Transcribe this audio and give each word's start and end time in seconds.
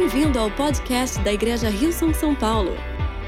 Bem-vindo 0.00 0.38
ao 0.38 0.48
podcast 0.48 1.20
da 1.24 1.32
Igreja 1.32 1.68
Rio 1.68 1.92
São 1.92 2.14
São 2.14 2.32
Paulo. 2.32 2.70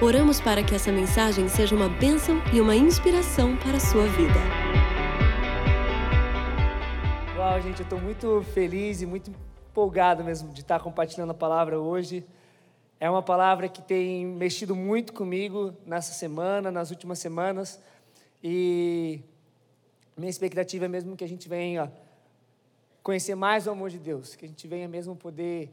Oramos 0.01 0.41
para 0.41 0.63
que 0.63 0.73
essa 0.73 0.93
mensagem 0.93 1.49
seja 1.49 1.75
uma 1.75 1.89
bênção 1.89 2.41
e 2.55 2.61
uma 2.61 2.77
inspiração 2.77 3.57
para 3.57 3.77
a 3.77 3.81
sua 3.81 4.07
vida. 4.07 4.39
Uau, 7.37 7.61
gente, 7.61 7.81
eu 7.81 7.83
estou 7.83 8.01
muito 8.01 8.43
feliz 8.55 9.03
e 9.03 9.07
muito 9.07 9.33
empolgado 9.69 10.23
mesmo 10.23 10.53
de 10.53 10.61
estar 10.61 10.79
compartilhando 10.79 11.31
a 11.31 11.35
palavra 11.35 11.81
hoje. 11.81 12.25
É 13.01 13.11
uma 13.11 13.21
palavra 13.21 13.69
que 13.69 13.83
tem 13.83 14.25
mexido 14.25 14.77
muito 14.77 15.13
comigo 15.13 15.75
nessa 15.85 16.13
semana, 16.13 16.71
nas 16.71 16.93
últimas 16.93 17.19
semanas, 17.19 17.83
e 18.45 19.21
minha 20.17 20.31
expectativa 20.31 20.85
é 20.85 20.89
mesmo 20.89 21.17
que 21.17 21.25
a 21.25 21.29
gente 21.29 21.49
venha 21.49 21.93
conhecer 23.03 23.35
mais 23.35 23.67
o 23.67 23.73
amor 23.73 23.91
de 23.91 23.99
Deus, 23.99 24.37
que 24.37 24.45
a 24.45 24.49
gente 24.49 24.69
venha 24.69 24.87
mesmo 24.87 25.17
poder 25.17 25.69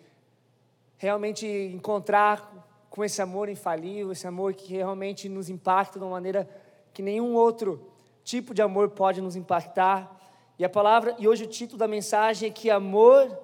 realmente 0.98 1.46
encontrar 1.48 2.52
com 2.90 3.04
esse 3.04 3.22
amor 3.22 3.48
infalível, 3.50 4.12
esse 4.12 4.26
amor 4.26 4.54
que 4.54 4.74
realmente 4.74 5.30
nos 5.30 5.50
impacta 5.50 6.00
de 6.00 6.06
uma 6.06 6.12
maneira 6.12 6.50
que 6.94 7.02
nenhum 7.02 7.36
outro 7.36 7.92
tipo 8.24 8.54
de 8.54 8.62
amor 8.62 8.90
pode 8.90 9.22
nos 9.22 9.36
impactar. 9.36 10.20
E 10.58 10.66
a 10.66 10.70
palavra, 10.70 11.16
e 11.20 11.28
hoje 11.28 11.44
o 11.44 11.48
título 11.48 11.78
da 11.78 11.88
mensagem 11.88 12.50
é 12.50 12.52
que 12.52 12.70
amor 12.72 13.38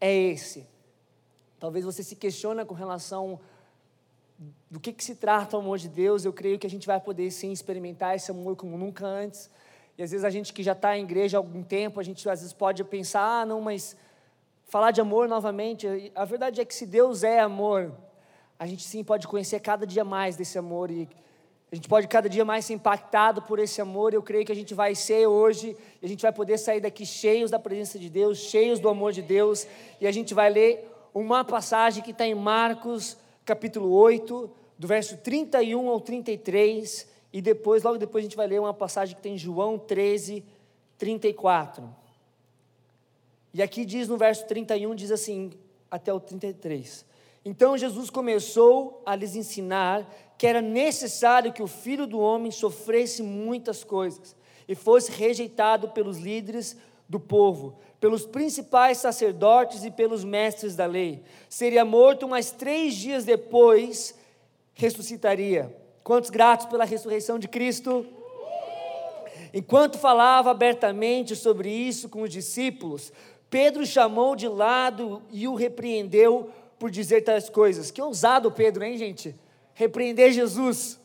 é 0.00 0.12
esse. 0.12 0.66
Talvez 1.58 1.84
você 1.84 2.02
se 2.02 2.16
questione 2.16 2.64
com 2.64 2.74
relação 2.74 3.38
do 4.70 4.80
que, 4.80 4.92
que 4.92 5.04
se 5.04 5.14
trata 5.14 5.56
o 5.56 5.60
amor 5.60 5.78
de 5.78 5.88
Deus. 5.88 6.24
Eu 6.24 6.32
creio 6.32 6.58
que 6.58 6.66
a 6.66 6.70
gente 6.70 6.86
vai 6.86 7.00
poder 7.00 7.30
sim 7.30 7.52
experimentar 7.52 8.16
esse 8.16 8.30
amor 8.30 8.56
como 8.56 8.76
nunca 8.78 9.06
antes. 9.06 9.50
E 9.98 10.02
às 10.02 10.10
vezes 10.10 10.24
a 10.24 10.30
gente 10.30 10.52
que 10.52 10.62
já 10.62 10.72
está 10.72 10.96
em 10.96 11.04
igreja 11.04 11.36
há 11.36 11.40
algum 11.40 11.62
tempo, 11.62 12.00
a 12.00 12.02
gente 12.02 12.28
às 12.28 12.40
vezes 12.40 12.52
pode 12.52 12.82
pensar, 12.84 13.42
ah, 13.42 13.46
não, 13.46 13.60
mas 13.60 13.96
falar 14.66 14.90
de 14.90 15.00
amor 15.00 15.28
novamente. 15.28 16.12
A 16.14 16.24
verdade 16.24 16.60
é 16.60 16.64
que 16.64 16.74
se 16.74 16.86
Deus 16.86 17.22
é 17.22 17.40
amor, 17.40 17.92
a 18.58 18.66
gente 18.66 18.82
sim 18.82 19.02
pode 19.02 19.26
conhecer 19.26 19.60
cada 19.60 19.86
dia 19.86 20.04
mais 20.04 20.36
desse 20.36 20.58
amor 20.58 20.90
e 20.90 21.08
a 21.70 21.74
gente 21.74 21.88
pode 21.88 22.06
cada 22.06 22.28
dia 22.28 22.44
mais 22.44 22.64
ser 22.64 22.74
impactado 22.74 23.42
por 23.42 23.58
esse 23.58 23.80
amor. 23.80 24.14
Eu 24.14 24.22
creio 24.22 24.44
que 24.44 24.52
a 24.52 24.54
gente 24.54 24.72
vai 24.72 24.94
ser 24.94 25.26
hoje, 25.26 25.76
e 26.00 26.06
a 26.06 26.08
gente 26.08 26.22
vai 26.22 26.32
poder 26.32 26.58
sair 26.58 26.80
daqui 26.80 27.04
cheios 27.04 27.50
da 27.50 27.58
presença 27.58 27.98
de 27.98 28.08
Deus, 28.08 28.38
cheios 28.38 28.78
do 28.78 28.88
amor 28.88 29.12
de 29.12 29.20
Deus, 29.20 29.66
e 30.00 30.06
a 30.06 30.12
gente 30.12 30.32
vai 30.32 30.48
ler 30.48 30.88
uma 31.12 31.44
passagem 31.44 32.04
que 32.04 32.12
está 32.12 32.24
em 32.24 32.36
Marcos, 32.36 33.16
capítulo 33.44 33.90
8, 33.90 34.48
do 34.78 34.86
verso 34.86 35.16
31 35.16 35.88
ao 35.90 36.00
33, 36.00 37.08
e 37.32 37.42
depois, 37.42 37.82
logo 37.82 37.98
depois, 37.98 38.22
a 38.22 38.26
gente 38.28 38.36
vai 38.36 38.46
ler 38.46 38.60
uma 38.60 38.72
passagem 38.72 39.16
que 39.16 39.22
tem 39.22 39.34
em 39.34 39.38
João 39.38 39.76
13, 39.76 40.44
34. 40.96 42.05
E 43.56 43.62
aqui 43.62 43.86
diz 43.86 44.06
no 44.06 44.18
verso 44.18 44.44
31, 44.46 44.94
diz 44.94 45.10
assim, 45.10 45.50
até 45.90 46.12
o 46.12 46.20
33. 46.20 47.06
Então 47.42 47.78
Jesus 47.78 48.10
começou 48.10 49.02
a 49.06 49.16
lhes 49.16 49.34
ensinar 49.34 50.06
que 50.36 50.46
era 50.46 50.60
necessário 50.60 51.50
que 51.54 51.62
o 51.62 51.66
filho 51.66 52.06
do 52.06 52.20
homem 52.20 52.50
sofresse 52.50 53.22
muitas 53.22 53.82
coisas 53.82 54.36
e 54.68 54.74
fosse 54.74 55.10
rejeitado 55.10 55.88
pelos 55.88 56.18
líderes 56.18 56.76
do 57.08 57.18
povo, 57.18 57.78
pelos 57.98 58.26
principais 58.26 58.98
sacerdotes 58.98 59.84
e 59.84 59.90
pelos 59.90 60.22
mestres 60.22 60.76
da 60.76 60.84
lei. 60.84 61.22
Seria 61.48 61.82
morto, 61.82 62.28
mas 62.28 62.50
três 62.50 62.94
dias 62.94 63.24
depois 63.24 64.14
ressuscitaria. 64.74 65.74
Quantos 66.04 66.28
gratos 66.28 66.66
pela 66.66 66.84
ressurreição 66.84 67.38
de 67.38 67.48
Cristo? 67.48 68.04
Enquanto 69.54 69.98
falava 69.98 70.50
abertamente 70.50 71.34
sobre 71.34 71.70
isso 71.70 72.10
com 72.10 72.20
os 72.20 72.30
discípulos, 72.30 73.10
Pedro 73.48 73.86
chamou 73.86 74.34
de 74.34 74.48
lado 74.48 75.22
e 75.30 75.46
o 75.46 75.54
repreendeu 75.54 76.50
por 76.78 76.90
dizer 76.90 77.22
tais 77.22 77.48
coisas. 77.48 77.90
Que 77.90 78.02
ousado 78.02 78.50
Pedro, 78.50 78.84
hein, 78.84 78.98
gente? 78.98 79.34
Repreender 79.74 80.32
Jesus. 80.32 81.00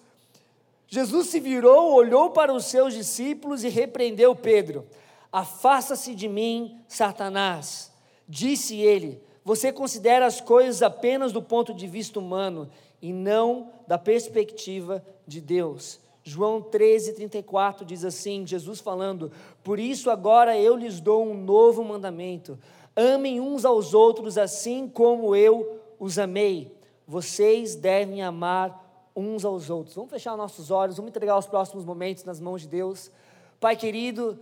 Jesus 0.88 1.28
se 1.28 1.40
virou, 1.40 1.94
olhou 1.94 2.32
para 2.32 2.54
os 2.54 2.66
seus 2.66 2.94
discípulos 2.94 3.64
e 3.64 3.70
repreendeu 3.70 4.36
Pedro. 4.36 4.86
Afasta-se 5.32 6.14
de 6.14 6.28
mim, 6.28 6.82
Satanás. 6.88 7.92
Disse 8.28 8.78
ele: 8.78 9.22
Você 9.46 9.72
considera 9.72 10.26
as 10.26 10.42
coisas 10.42 10.82
apenas 10.82 11.32
do 11.32 11.42
ponto 11.42 11.74
de 11.74 11.88
vista 11.88 12.20
humano 12.20 12.70
e 13.02 13.14
não 13.14 13.72
da 13.88 13.98
perspectiva 13.98 15.04
de 15.26 15.40
Deus. 15.40 16.00
João 16.24 16.62
13, 16.62 17.14
34 17.14 17.86
diz 17.86 18.06
assim: 18.06 18.46
Jesus 18.46 18.80
falando, 18.80 19.32
por 19.64 19.80
isso 19.80 20.10
agora 20.10 20.58
eu 20.58 20.76
lhes 20.76 21.00
dou 21.00 21.26
um 21.28 21.34
novo 21.34 21.84
mandamento: 21.84 22.60
amem 22.96 23.40
uns 23.40 23.66
aos 23.66 23.94
outros 23.94 24.38
assim 24.38 24.88
como 24.88 25.36
eu 25.36 25.80
os 26.00 26.20
amei. 26.20 26.76
Vocês 27.08 27.76
devem 27.76 28.22
amar 28.22 29.12
uns 29.16 29.44
aos 29.44 29.70
outros. 29.70 29.96
Vamos 29.96 30.12
fechar 30.12 30.38
nossos 30.38 30.72
olhos, 30.72 30.98
vamos 30.98 31.10
entregar 31.10 31.38
os 31.38 31.48
próximos 31.48 31.84
momentos 31.84 32.24
nas 32.24 32.40
mãos 32.40 32.62
de 32.62 32.68
Deus. 32.68 33.12
Pai 33.60 33.76
querido, 33.76 34.40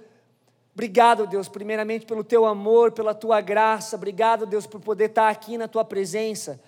obrigado, 0.74 1.28
Deus, 1.28 1.50
primeiramente 1.50 2.06
pelo 2.06 2.24
teu 2.24 2.46
amor, 2.46 2.92
pela 2.92 3.14
tua 3.14 3.42
graça, 3.42 3.96
obrigado, 3.96 4.46
Deus, 4.46 4.68
por 4.68 4.80
poder 4.80 5.06
estar 5.06 5.30
aqui 5.30 5.58
na 5.58 5.68
tua 5.68 5.84
presença. 5.84 6.60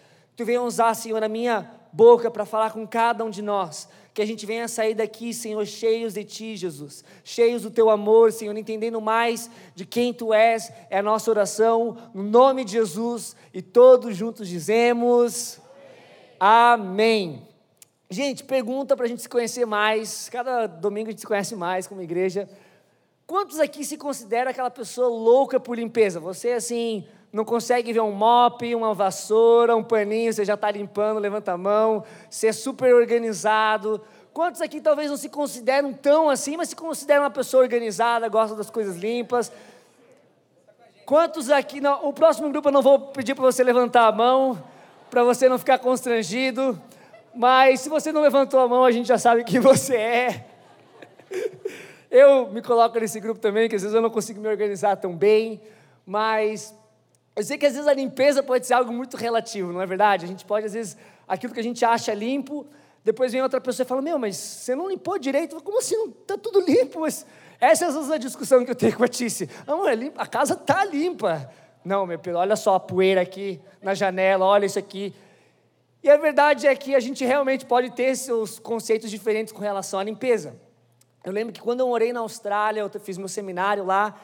Tu 0.41 0.45
venha 0.45 0.63
usar, 0.63 0.95
Senhor, 0.95 1.23
a 1.23 1.29
minha 1.29 1.69
boca 1.93 2.31
para 2.31 2.45
falar 2.45 2.71
com 2.71 2.87
cada 2.87 3.23
um 3.23 3.29
de 3.29 3.43
nós 3.43 3.87
que 4.11 4.23
a 4.23 4.25
gente 4.25 4.43
venha 4.43 4.67
sair 4.67 4.95
daqui, 4.95 5.35
Senhor, 5.35 5.63
cheios 5.67 6.15
de 6.15 6.23
Ti, 6.23 6.57
Jesus, 6.57 7.03
cheios 7.23 7.61
do 7.61 7.69
Teu 7.69 7.91
amor, 7.91 8.31
Senhor, 8.31 8.57
entendendo 8.57 8.99
mais 8.99 9.51
de 9.75 9.85
quem 9.85 10.11
Tu 10.11 10.33
és, 10.33 10.71
é 10.89 10.97
a 10.97 11.03
nossa 11.03 11.29
oração, 11.29 11.95
no 12.11 12.23
nome 12.23 12.65
de 12.65 12.71
Jesus, 12.71 13.35
e 13.53 13.61
todos 13.61 14.17
juntos 14.17 14.47
dizemos 14.47 15.59
Amém. 16.39 17.35
Amém. 17.35 17.47
Gente, 18.09 18.43
pergunta 18.43 18.97
para 18.97 19.05
a 19.05 19.09
gente 19.09 19.21
se 19.21 19.29
conhecer 19.29 19.67
mais, 19.67 20.27
cada 20.27 20.65
domingo 20.65 21.09
a 21.09 21.11
gente 21.11 21.21
se 21.21 21.27
conhece 21.27 21.55
mais 21.55 21.85
como 21.85 22.01
igreja. 22.01 22.49
Quantos 23.27 23.59
aqui 23.59 23.85
se 23.85 23.95
considera 23.95 24.49
aquela 24.49 24.71
pessoa 24.71 25.07
louca 25.07 25.59
por 25.59 25.77
limpeza? 25.77 26.19
Você, 26.19 26.53
assim, 26.53 27.05
não 27.31 27.45
consegue 27.45 27.93
ver 27.93 28.01
um 28.01 28.11
mop, 28.11 28.75
uma 28.75 28.93
vassoura, 28.93 29.75
um 29.75 29.83
paninho, 29.83 30.33
você 30.33 30.43
já 30.43 30.55
está 30.55 30.69
limpando, 30.69 31.19
levanta 31.19 31.53
a 31.53 31.57
mão, 31.57 32.03
você 32.29 32.47
é 32.47 32.51
super 32.51 32.93
organizado. 32.93 34.01
Quantos 34.33 34.61
aqui 34.61 34.81
talvez 34.81 35.09
não 35.09 35.17
se 35.17 35.29
consideram 35.29 35.93
tão 35.93 36.29
assim, 36.29 36.57
mas 36.57 36.69
se 36.69 36.75
consideram 36.75 37.23
uma 37.23 37.29
pessoa 37.29 37.63
organizada, 37.63 38.27
gosta 38.27 38.55
das 38.55 38.69
coisas 38.69 38.97
limpas? 38.97 39.51
Quantos 41.05 41.49
aqui, 41.49 41.79
não, 41.79 42.07
o 42.07 42.13
próximo 42.13 42.49
grupo 42.49 42.67
eu 42.67 42.71
não 42.71 42.81
vou 42.81 42.99
pedir 42.99 43.33
para 43.35 43.43
você 43.43 43.63
levantar 43.63 44.07
a 44.07 44.11
mão, 44.11 44.61
para 45.09 45.23
você 45.23 45.47
não 45.47 45.57
ficar 45.57 45.79
constrangido, 45.79 46.81
mas 47.33 47.79
se 47.81 47.89
você 47.89 48.11
não 48.11 48.21
levantou 48.21 48.59
a 48.59 48.67
mão, 48.67 48.83
a 48.83 48.91
gente 48.91 49.07
já 49.07 49.17
sabe 49.17 49.43
quem 49.43 49.59
você 49.59 49.95
é. 49.95 50.45
Eu 52.09 52.49
me 52.49 52.61
coloco 52.61 52.99
nesse 52.99 53.21
grupo 53.21 53.39
também, 53.39 53.69
que 53.69 53.75
às 53.75 53.81
vezes 53.81 53.95
eu 53.95 54.01
não 54.01 54.09
consigo 54.09 54.41
me 54.41 54.49
organizar 54.49 54.97
tão 54.97 55.15
bem, 55.15 55.61
mas 56.05 56.75
eu 57.35 57.43
sei 57.43 57.57
que 57.57 57.65
às 57.65 57.73
vezes 57.73 57.87
a 57.87 57.93
limpeza 57.93 58.43
pode 58.43 58.67
ser 58.67 58.73
algo 58.73 58.91
muito 58.91 59.15
relativo, 59.15 59.71
não 59.71 59.81
é 59.81 59.85
verdade? 59.85 60.25
A 60.25 60.27
gente 60.27 60.45
pode, 60.45 60.65
às 60.65 60.73
vezes, 60.73 60.97
aquilo 61.27 61.53
que 61.53 61.59
a 61.59 61.63
gente 61.63 61.83
acha 61.85 62.13
limpo, 62.13 62.67
depois 63.03 63.31
vem 63.31 63.41
outra 63.41 63.61
pessoa 63.61 63.85
e 63.85 63.87
fala: 63.87 64.01
Meu, 64.01 64.19
mas 64.19 64.35
você 64.35 64.75
não 64.75 64.89
limpou 64.89 65.17
direito. 65.17 65.61
Como 65.63 65.79
assim? 65.79 65.95
Não 65.95 66.09
está 66.09 66.37
tudo 66.37 66.59
limpo? 66.59 67.01
Mas 67.01 67.25
essa 67.59 67.85
é 67.85 68.13
a 68.15 68.17
discussão 68.17 68.63
que 68.65 68.71
eu 68.71 68.75
tenho 68.75 68.95
com 68.95 69.03
a 69.03 69.07
Tice. 69.07 69.49
É 69.87 69.95
limpa, 69.95 70.21
a 70.21 70.27
casa 70.27 70.53
está 70.53 70.83
limpa. 70.83 71.49
Não, 71.83 72.05
meu 72.05 72.19
filho, 72.19 72.37
olha 72.37 72.55
só 72.55 72.75
a 72.75 72.79
poeira 72.79 73.21
aqui 73.21 73.59
na 73.81 73.93
janela, 73.93 74.45
olha 74.45 74.65
isso 74.65 74.77
aqui. 74.77 75.13
E 76.03 76.09
a 76.09 76.17
verdade 76.17 76.67
é 76.67 76.75
que 76.75 76.95
a 76.95 76.99
gente 76.99 77.23
realmente 77.23 77.65
pode 77.65 77.91
ter 77.91 78.15
seus 78.15 78.59
conceitos 78.59 79.09
diferentes 79.09 79.53
com 79.53 79.61
relação 79.61 79.99
à 79.99 80.03
limpeza. 80.03 80.55
Eu 81.23 81.31
lembro 81.31 81.53
que 81.53 81.61
quando 81.61 81.79
eu 81.79 81.87
morei 81.87 82.11
na 82.11 82.19
Austrália, 82.19 82.81
eu 82.81 82.99
fiz 82.99 83.17
meu 83.17 83.27
seminário 83.27 83.85
lá, 83.85 84.19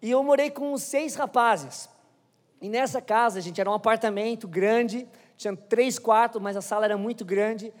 e 0.00 0.10
eu 0.10 0.22
morei 0.22 0.50
com 0.50 0.76
seis 0.78 1.16
rapazes. 1.16 1.88
E 2.60 2.68
nessa 2.68 3.00
casa, 3.00 3.40
gente, 3.40 3.60
era 3.60 3.70
um 3.70 3.74
apartamento 3.74 4.48
grande, 4.48 5.06
tinha 5.36 5.56
três 5.56 5.98
quartos, 5.98 6.40
mas 6.42 6.56
a 6.56 6.60
sala 6.60 6.84
era 6.84 6.96
muito 6.96 7.24
grande. 7.24 7.72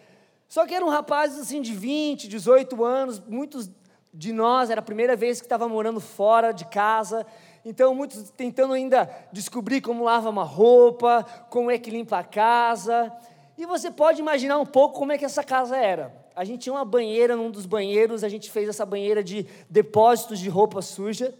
Só 0.48 0.66
que 0.66 0.74
eram 0.74 0.88
rapazes 0.88 1.38
assim 1.38 1.60
de 1.60 1.74
20, 1.74 2.28
18 2.28 2.84
anos, 2.84 3.20
muitos 3.20 3.70
de 4.14 4.32
nós 4.32 4.70
era 4.70 4.80
a 4.80 4.82
primeira 4.82 5.14
vez 5.14 5.40
que 5.40 5.46
estava 5.46 5.68
morando 5.68 6.00
fora 6.00 6.52
de 6.52 6.64
casa. 6.64 7.26
Então, 7.64 7.94
muitos 7.94 8.30
tentando 8.30 8.72
ainda 8.72 9.10
descobrir 9.32 9.80
como 9.80 10.04
lava 10.04 10.30
uma 10.30 10.44
roupa, 10.44 11.24
como 11.50 11.70
é 11.70 11.78
que 11.78 11.90
limpa 11.90 12.18
a 12.18 12.24
casa. 12.24 13.12
E 13.58 13.66
você 13.66 13.90
pode 13.90 14.20
imaginar 14.20 14.58
um 14.58 14.64
pouco 14.64 14.98
como 14.98 15.12
é 15.12 15.18
que 15.18 15.24
essa 15.24 15.42
casa 15.42 15.76
era. 15.76 16.14
A 16.34 16.44
gente 16.44 16.60
tinha 16.60 16.72
uma 16.72 16.84
banheira 16.84 17.34
num 17.34 17.50
dos 17.50 17.66
banheiros, 17.66 18.22
a 18.22 18.28
gente 18.28 18.50
fez 18.50 18.68
essa 18.68 18.86
banheira 18.86 19.22
de 19.22 19.44
depósitos 19.68 20.38
de 20.38 20.48
roupa 20.48 20.80
suja. 20.80 21.34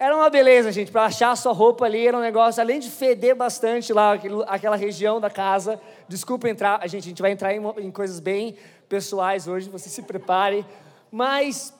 Era 0.00 0.16
uma 0.16 0.30
beleza, 0.30 0.72
gente, 0.72 0.90
para 0.90 1.04
achar 1.04 1.32
a 1.32 1.36
sua 1.36 1.52
roupa 1.52 1.84
ali, 1.84 2.06
era 2.06 2.16
um 2.16 2.22
negócio, 2.22 2.58
além 2.58 2.80
de 2.80 2.88
feder 2.88 3.36
bastante 3.36 3.92
lá, 3.92 4.14
aquela 4.46 4.74
região 4.74 5.20
da 5.20 5.28
casa. 5.28 5.78
Desculpa 6.08 6.48
entrar, 6.48 6.80
a 6.82 6.86
gente, 6.86 7.04
a 7.04 7.08
gente 7.10 7.20
vai 7.20 7.32
entrar 7.32 7.52
em, 7.52 7.60
em 7.76 7.90
coisas 7.90 8.18
bem 8.18 8.56
pessoais 8.88 9.46
hoje, 9.46 9.68
você 9.68 9.90
se 9.90 10.00
prepare. 10.00 10.64
Mas 11.12 11.74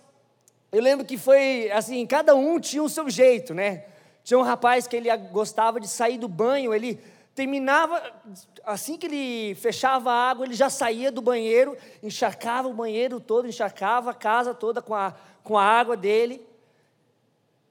eu 0.70 0.82
lembro 0.82 1.06
que 1.06 1.16
foi 1.16 1.70
assim, 1.72 2.06
cada 2.06 2.34
um 2.34 2.60
tinha 2.60 2.82
o 2.82 2.90
seu 2.90 3.08
jeito, 3.08 3.54
né? 3.54 3.84
Tinha 4.22 4.38
um 4.38 4.42
rapaz 4.42 4.86
que 4.86 4.96
ele 4.96 5.08
gostava 5.32 5.80
de 5.80 5.88
sair 5.88 6.18
do 6.18 6.28
banho, 6.28 6.74
ele 6.74 7.00
terminava, 7.34 8.02
assim 8.66 8.98
que 8.98 9.06
ele 9.06 9.54
fechava 9.54 10.12
a 10.12 10.28
água, 10.28 10.44
ele 10.44 10.52
já 10.52 10.68
saía 10.68 11.10
do 11.10 11.22
banheiro, 11.22 11.74
encharcava 12.02 12.68
o 12.68 12.74
banheiro 12.74 13.18
todo, 13.18 13.48
encharcava 13.48 14.10
a 14.10 14.14
casa 14.14 14.52
toda 14.52 14.82
com 14.82 14.94
a, 14.94 15.14
com 15.42 15.56
a 15.56 15.64
água 15.64 15.96
dele. 15.96 16.49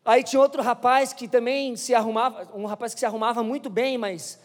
Aí 0.04 0.24
tinha 0.24 0.42
outro 0.42 0.62
rapaz 0.62 1.14
que 1.14 1.28
também 1.28 1.76
se 1.76 1.94
arrumava, 1.94 2.50
um 2.56 2.66
rapaz 2.66 2.94
que 2.94 3.00
se 3.00 3.06
arrumava 3.06 3.44
muito 3.44 3.70
bem, 3.70 3.98
mas 3.98 4.40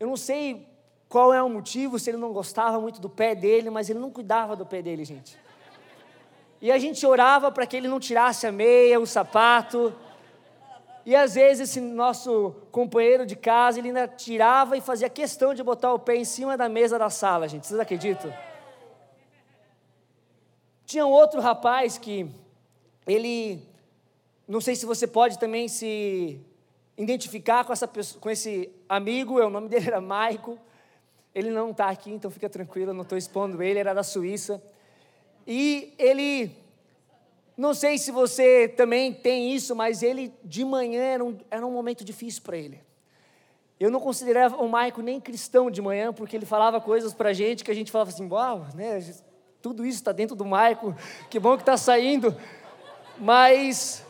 eu 0.00 0.06
não 0.06 0.16
sei 0.16 0.66
qual 1.08 1.32
é 1.32 1.42
o 1.42 1.48
motivo, 1.48 1.98
se 1.98 2.10
ele 2.10 2.16
não 2.16 2.32
gostava 2.32 2.80
muito 2.80 3.00
do 3.00 3.08
pé 3.08 3.34
dele, 3.34 3.68
mas 3.70 3.90
ele 3.90 3.98
não 3.98 4.10
cuidava 4.10 4.56
do 4.56 4.64
pé 4.64 4.80
dele, 4.80 5.04
gente. 5.04 5.38
E 6.60 6.70
a 6.70 6.78
gente 6.78 7.04
orava 7.04 7.50
para 7.50 7.66
que 7.66 7.76
ele 7.76 7.88
não 7.88 8.00
tirasse 8.00 8.46
a 8.46 8.52
meia, 8.52 9.00
o 9.00 9.06
sapato. 9.06 9.92
E 11.04 11.14
às 11.14 11.34
vezes 11.34 11.70
esse 11.70 11.80
nosso 11.80 12.54
companheiro 12.70 13.26
de 13.26 13.34
casa, 13.34 13.80
ele 13.80 13.88
ainda 13.88 14.06
tirava 14.06 14.76
e 14.76 14.80
fazia 14.80 15.10
questão 15.10 15.52
de 15.52 15.62
botar 15.62 15.92
o 15.92 15.98
pé 15.98 16.16
em 16.16 16.24
cima 16.24 16.56
da 16.56 16.68
mesa 16.68 16.98
da 16.98 17.10
sala, 17.10 17.48
gente. 17.48 17.66
Vocês 17.66 17.80
acreditam? 17.80 18.32
Tinha 20.86 21.04
um 21.04 21.10
outro 21.10 21.40
rapaz 21.40 21.98
que 21.98 22.30
ele, 23.06 23.66
não 24.46 24.60
sei 24.60 24.74
se 24.74 24.84
você 24.84 25.06
pode 25.06 25.38
também 25.38 25.68
se 25.68 26.40
identificar 26.96 27.64
com, 27.64 27.72
essa 27.72 27.88
pessoa, 27.88 28.20
com 28.20 28.30
esse 28.30 28.70
amigo, 28.88 29.40
o 29.40 29.50
nome 29.50 29.68
dele 29.68 29.88
era 29.88 30.00
Maico. 30.00 30.58
Ele 31.34 31.50
não 31.50 31.70
está 31.70 31.88
aqui, 31.88 32.10
então 32.10 32.30
fica 32.30 32.48
tranquilo, 32.48 32.92
não 32.92 33.02
estou 33.02 33.16
expondo 33.16 33.62
ele, 33.62 33.78
era 33.78 33.94
da 33.94 34.02
Suíça. 34.02 34.62
E 35.46 35.94
ele 35.98 36.54
não 37.56 37.74
sei 37.74 37.98
se 37.98 38.10
você 38.10 38.68
também 38.68 39.12
tem 39.12 39.54
isso, 39.54 39.74
mas 39.74 40.02
ele 40.02 40.32
de 40.44 40.64
manhã 40.64 41.02
era 41.02 41.24
um, 41.24 41.38
era 41.50 41.66
um 41.66 41.72
momento 41.72 42.04
difícil 42.04 42.42
para 42.42 42.56
ele. 42.56 42.80
Eu 43.78 43.90
não 43.90 44.00
considerava 44.00 44.56
o 44.56 44.68
Maico 44.68 45.02
nem 45.02 45.20
cristão 45.20 45.70
de 45.70 45.82
manhã, 45.82 46.12
porque 46.12 46.36
ele 46.36 46.46
falava 46.46 46.80
coisas 46.80 47.12
para 47.12 47.30
a 47.30 47.32
gente 47.32 47.64
que 47.64 47.70
a 47.70 47.74
gente 47.74 47.90
falava 47.90 48.10
assim, 48.10 48.28
uau, 48.28 48.66
né, 48.74 49.00
tudo 49.60 49.84
isso 49.84 49.98
está 49.98 50.12
dentro 50.12 50.36
do 50.36 50.44
Maico, 50.44 50.94
que 51.28 51.38
bom 51.38 51.56
que 51.56 51.62
está 51.62 51.76
saindo. 51.76 52.36
Mas 53.18 54.04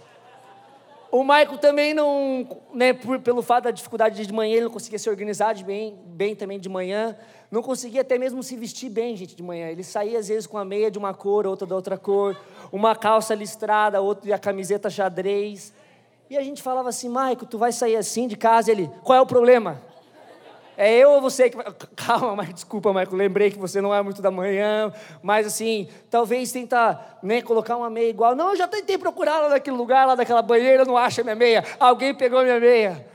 o 1.13 1.23
Maico 1.23 1.59
também 1.59 1.93
não, 1.93 2.49
né, 2.73 2.95
por, 2.95 3.21
pelo 3.21 3.43
fato 3.43 3.65
da 3.65 3.71
dificuldade 3.71 4.27
de 4.27 4.33
manhã, 4.33 4.55
ele 4.55 4.65
não 4.65 4.71
conseguia 4.71 4.99
se 4.99 5.11
organizar 5.11 5.53
de 5.53 5.63
bem, 5.63 5.95
bem 6.07 6.35
também 6.35 6.59
de 6.59 6.71
manhã, 6.71 7.15
não 7.51 7.63
conseguia 7.63 8.01
até 8.01 8.17
mesmo 8.17 8.43
se 8.43 8.57
vestir 8.57 8.89
bem, 8.89 9.15
gente, 9.15 9.37
de 9.37 9.43
manhã. 9.43 9.69
Ele 9.69 9.85
saía 9.85 10.19
às 10.19 10.29
vezes 10.29 10.47
com 10.47 10.57
a 10.57 10.65
meia 10.65 10.91
de 10.91 10.99
uma 10.99 11.13
cor, 11.13 11.47
outra 11.47 11.67
da 11.67 11.75
outra 11.75 11.99
cor, 11.99 12.35
uma 12.73 12.97
calça 12.97 13.35
listrada, 13.35 14.01
outra 14.01 14.31
e 14.31 14.33
a 14.33 14.39
camiseta 14.39 14.89
xadrez. 14.89 15.75
E 16.31 16.37
a 16.39 16.43
gente 16.43 16.63
falava 16.63 16.89
assim, 16.89 17.11
Maico, 17.11 17.45
tu 17.45 17.59
vai 17.59 17.73
sair 17.73 17.97
assim 17.97 18.27
de 18.27 18.35
casa? 18.35 18.73
Ele, 18.73 18.91
qual 19.05 19.19
é 19.19 19.21
o 19.21 19.27
problema? 19.27 19.83
É 20.77 20.91
eu 20.97 21.11
ou 21.11 21.21
você 21.21 21.51
que. 21.51 21.57
Calma, 21.95 22.37
mas 22.37 22.55
desculpa, 22.55 22.93
Maico, 22.93 23.15
lembrei 23.15 23.51
que 23.51 23.59
você 23.59 23.81
não 23.81 23.95
é 23.95 24.03
muito 24.03 24.23
da 24.23 24.31
manhã, 24.31 24.93
mas 25.23 25.47
assim, 25.47 25.89
talvez 26.11 26.51
tentar 26.51 27.19
né, 27.23 27.43
colocar 27.43 27.77
uma 27.77 27.91
meia 27.91 28.09
igual. 28.09 28.35
Não, 28.35 28.51
eu 28.51 28.57
já 28.57 28.67
tentei 28.67 28.97
procurar 28.97 29.41
lá 29.41 29.49
naquele 29.51 29.77
lugar, 29.77 30.07
lá 30.07 30.15
daquela 30.15 30.43
banheira, 30.43 30.85
não 30.85 30.97
acha 30.97 31.23
minha 31.23 31.37
meia. 31.37 31.65
Alguém 31.79 32.15
pegou 32.15 32.43
minha 32.43 32.59
meia. 32.59 33.07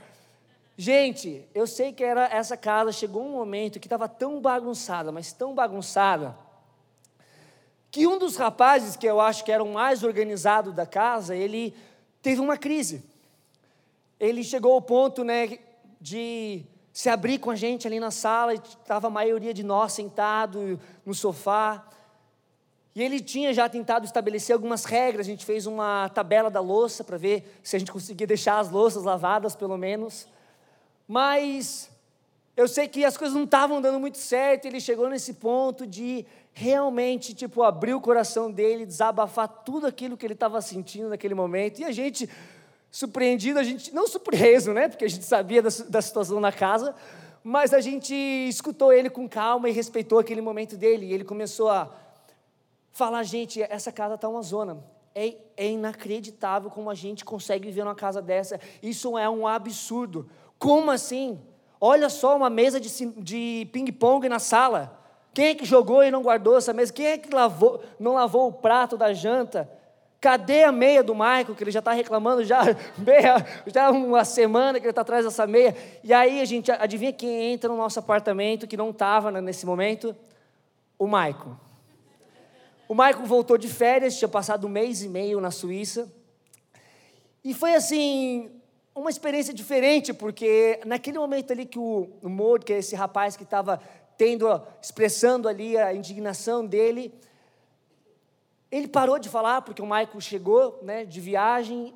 Gente, 0.79 1.43
eu 1.55 1.65
sei 1.65 1.91
que 1.91 2.03
era 2.03 2.25
essa 2.25 2.55
casa, 2.55 2.91
chegou 2.91 3.25
um 3.25 3.31
momento 3.31 3.79
que 3.79 3.87
estava 3.87 4.07
tão 4.07 4.39
bagunçada, 4.39 5.11
mas 5.11 5.33
tão 5.33 5.55
bagunçada, 5.55 6.37
que 7.89 8.05
um 8.05 8.19
dos 8.19 8.35
rapazes, 8.35 8.95
que 8.95 9.07
eu 9.07 9.19
acho 9.19 9.43
que 9.43 9.51
era 9.51 9.63
o 9.63 9.73
mais 9.73 10.03
organizado 10.03 10.71
da 10.71 10.85
casa, 10.85 11.35
ele 11.35 11.73
teve 12.21 12.39
uma 12.39 12.55
crise. 12.55 13.03
Ele 14.19 14.43
chegou 14.43 14.73
ao 14.73 14.81
ponto 14.81 15.23
né, 15.23 15.57
de 15.99 16.63
se 16.97 17.09
abrir 17.09 17.37
com 17.37 17.51
a 17.51 17.55
gente 17.55 17.85
ali 17.85 17.99
na 17.99 18.09
sala, 18.09 18.55
estava 18.55 19.05
a 19.05 19.09
maioria 19.11 19.53
de 19.53 19.61
nós 19.61 19.93
sentado 19.93 20.79
no 21.05 21.13
sofá. 21.13 21.87
E 22.95 23.03
ele 23.03 23.19
tinha 23.19 23.53
já 23.53 23.69
tentado 23.69 24.03
estabelecer 24.03 24.55
algumas 24.55 24.83
regras, 24.83 25.27
a 25.27 25.29
gente 25.29 25.45
fez 25.45 25.67
uma 25.67 26.09
tabela 26.09 26.49
da 26.49 26.59
louça 26.59 27.03
para 27.03 27.15
ver 27.15 27.59
se 27.61 27.75
a 27.75 27.79
gente 27.79 27.91
conseguia 27.91 28.25
deixar 28.25 28.57
as 28.57 28.71
louças 28.71 29.03
lavadas, 29.03 29.55
pelo 29.55 29.77
menos. 29.77 30.27
Mas 31.07 31.87
eu 32.55 32.67
sei 32.67 32.87
que 32.87 33.05
as 33.05 33.15
coisas 33.15 33.35
não 33.35 33.43
estavam 33.43 33.79
dando 33.79 33.99
muito 33.99 34.17
certo, 34.17 34.65
ele 34.65 34.79
chegou 34.79 35.07
nesse 35.07 35.35
ponto 35.35 35.85
de 35.85 36.25
realmente, 36.51 37.35
tipo, 37.35 37.61
abrir 37.61 37.93
o 37.93 38.01
coração 38.01 38.51
dele, 38.51 38.87
desabafar 38.87 39.47
tudo 39.47 39.85
aquilo 39.85 40.17
que 40.17 40.25
ele 40.25 40.33
estava 40.33 40.59
sentindo 40.61 41.09
naquele 41.09 41.35
momento. 41.35 41.79
E 41.79 41.85
a 41.85 41.91
gente, 41.91 42.27
surpreendido, 42.91 43.59
a 43.59 43.63
gente, 43.63 43.93
não 43.93 44.07
surpreso, 44.07 44.73
né, 44.73 44.87
porque 44.87 45.05
a 45.05 45.09
gente 45.09 45.25
sabia 45.25 45.61
da, 45.61 45.69
da 45.89 46.01
situação 46.01 46.39
na 46.39 46.51
casa, 46.51 46.95
mas 47.43 47.73
a 47.73 47.79
gente 47.79 48.13
escutou 48.13 48.91
ele 48.91 49.09
com 49.09 49.27
calma 49.27 49.69
e 49.69 49.71
respeitou 49.71 50.19
aquele 50.19 50.41
momento 50.41 50.75
dele. 50.75 51.05
E 51.05 51.13
ele 51.13 51.23
começou 51.23 51.69
a 51.69 51.89
falar: 52.91 53.23
gente, 53.23 53.61
essa 53.61 53.91
casa 53.91 54.15
está 54.15 54.27
uma 54.27 54.41
zona. 54.41 54.83
É, 55.15 55.33
é 55.55 55.71
inacreditável 55.71 56.69
como 56.69 56.89
a 56.89 56.93
gente 56.93 57.23
consegue 57.23 57.67
viver 57.67 57.83
numa 57.83 57.95
casa 57.95 58.21
dessa. 58.21 58.59
Isso 58.83 59.17
é 59.17 59.29
um 59.29 59.47
absurdo. 59.47 60.29
Como 60.59 60.91
assim? 60.91 61.39
Olha 61.79 62.09
só 62.09 62.35
uma 62.35 62.49
mesa 62.49 62.79
de, 62.79 62.89
de 63.21 63.69
ping-pong 63.71 64.27
na 64.27 64.39
sala. 64.39 64.99
Quem 65.33 65.47
é 65.47 65.55
que 65.55 65.65
jogou 65.65 66.03
e 66.03 66.11
não 66.11 66.21
guardou 66.21 66.57
essa 66.57 66.73
mesa? 66.73 66.91
Quem 66.91 67.05
é 67.05 67.17
que 67.17 67.33
lavou, 67.33 67.81
não 67.99 68.15
lavou 68.15 68.47
o 68.47 68.53
prato 68.53 68.97
da 68.97 69.13
janta? 69.13 69.69
Cadê 70.19 70.63
a 70.63 70.71
meia 70.71 71.03
do 71.03 71.13
Michael, 71.13 71.53
que 71.55 71.63
ele 71.63 71.71
já 71.71 71.79
está 71.79 71.91
reclamando 71.91 72.43
já, 72.43 72.61
já 73.67 73.91
uma 73.91 74.25
semana 74.25 74.79
que 74.79 74.85
ele 74.85 74.91
está 74.91 75.01
atrás 75.01 75.23
dessa 75.23 75.45
meia. 75.45 75.75
E 76.03 76.11
aí 76.11 76.41
a 76.41 76.45
gente, 76.45 76.71
adivinha 76.71 77.13
quem 77.13 77.53
entra 77.53 77.69
no 77.69 77.77
nosso 77.77 77.99
apartamento, 77.99 78.67
que 78.67 78.75
não 78.75 78.89
estava 78.89 79.31
nesse 79.41 79.65
momento? 79.65 80.15
O 80.97 81.05
Michael. 81.05 81.57
O 82.89 82.95
Michael 82.95 83.25
voltou 83.25 83.57
de 83.57 83.67
férias, 83.67 84.17
tinha 84.17 84.27
passado 84.27 84.65
um 84.65 84.69
mês 84.69 85.03
e 85.03 85.09
meio 85.09 85.39
na 85.39 85.51
Suíça. 85.51 86.11
E 87.43 87.53
foi 87.53 87.75
assim, 87.75 88.49
uma 88.95 89.09
experiência 89.09 89.53
diferente, 89.53 90.13
porque 90.13 90.79
naquele 90.85 91.19
momento 91.19 91.51
ali 91.51 91.65
que 91.65 91.77
o 91.77 92.09
Mord, 92.23 92.65
que 92.65 92.73
é 92.73 92.79
esse 92.79 92.95
rapaz 92.95 93.37
que 93.37 93.43
estava 93.43 93.79
tendo, 94.17 94.61
expressando 94.81 95.47
ali 95.47 95.77
a 95.77 95.93
indignação 95.93 96.65
dele, 96.65 97.13
ele 98.71 98.87
parou 98.87 99.17
de 99.17 99.29
falar 99.29 99.61
porque 99.61 99.81
o 99.81 99.85
Michael 99.85 100.19
chegou 100.19 100.79
né, 100.81 101.05
de 101.05 101.21
viagem. 101.21 101.93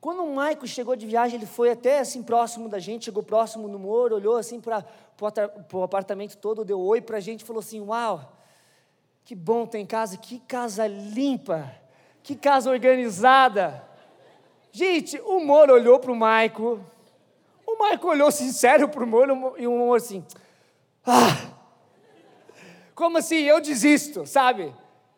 Quando 0.00 0.22
o 0.22 0.28
Michael 0.28 0.66
chegou 0.66 0.96
de 0.96 1.06
viagem, 1.06 1.36
ele 1.36 1.46
foi 1.46 1.70
até 1.70 1.98
assim 1.98 2.22
próximo 2.22 2.68
da 2.68 2.78
gente, 2.78 3.06
chegou 3.06 3.22
próximo 3.22 3.68
no 3.68 3.78
Moro, 3.78 4.16
olhou 4.16 4.36
assim 4.36 4.60
para 4.60 4.84
o 5.72 5.82
apartamento 5.82 6.36
todo, 6.36 6.64
deu 6.64 6.80
oi 6.80 7.00
para 7.00 7.18
a 7.18 7.20
gente, 7.20 7.44
falou 7.44 7.60
assim: 7.60 7.80
Uau, 7.80 8.32
que 9.24 9.34
bom 9.34 9.66
ter 9.66 9.78
em 9.78 9.86
casa, 9.86 10.16
que 10.16 10.38
casa 10.40 10.86
limpa, 10.86 11.72
que 12.22 12.34
casa 12.34 12.70
organizada. 12.70 13.82
Gente, 14.70 15.20
o 15.20 15.40
Moro 15.40 15.74
olhou 15.74 15.98
para 15.98 16.12
o 16.12 16.16
Maico, 16.16 16.80
o 17.66 17.78
Maico 17.78 18.08
olhou 18.08 18.30
sincero 18.30 18.88
para 18.88 19.04
o 19.04 19.06
Moro 19.06 19.54
e 19.58 19.66
o 19.66 19.72
Moro 19.72 19.94
assim, 19.94 20.24
ah, 21.04 21.52
como 22.94 23.18
assim, 23.18 23.36
eu 23.36 23.60
desisto, 23.60 24.24
sabe? 24.26 24.72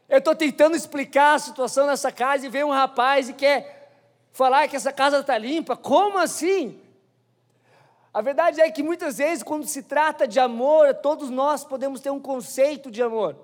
Eu 0.09 0.19
estou 0.19 0.35
tentando 0.35 0.77
explicar 0.77 1.35
a 1.35 1.39
situação 1.39 1.87
nessa 1.87 2.13
casa 2.13 2.47
e 2.47 2.49
vem 2.49 2.65
um 2.65 2.71
rapaz 2.71 3.29
e 3.29 3.33
quer 3.33 3.91
falar 4.33 4.69
que 4.69 4.77
essa 4.77 4.93
casa 4.93 5.21
está 5.21 5.39
limpa, 5.39 5.77
como 5.77 6.19
assim? 6.19 6.81
A 8.13 8.21
verdade 8.21 8.61
é 8.61 8.71
que 8.71 8.83
muitas 8.83 9.19
vezes, 9.19 9.43
quando 9.43 9.67
se 9.67 9.83
trata 9.83 10.29
de 10.29 10.39
amor, 10.39 10.95
todos 10.95 11.31
nós 11.31 11.65
podemos 11.65 12.01
ter 12.01 12.11
um 12.11 12.21
conceito 12.21 12.91
de 12.91 13.03
amor. 13.03 13.37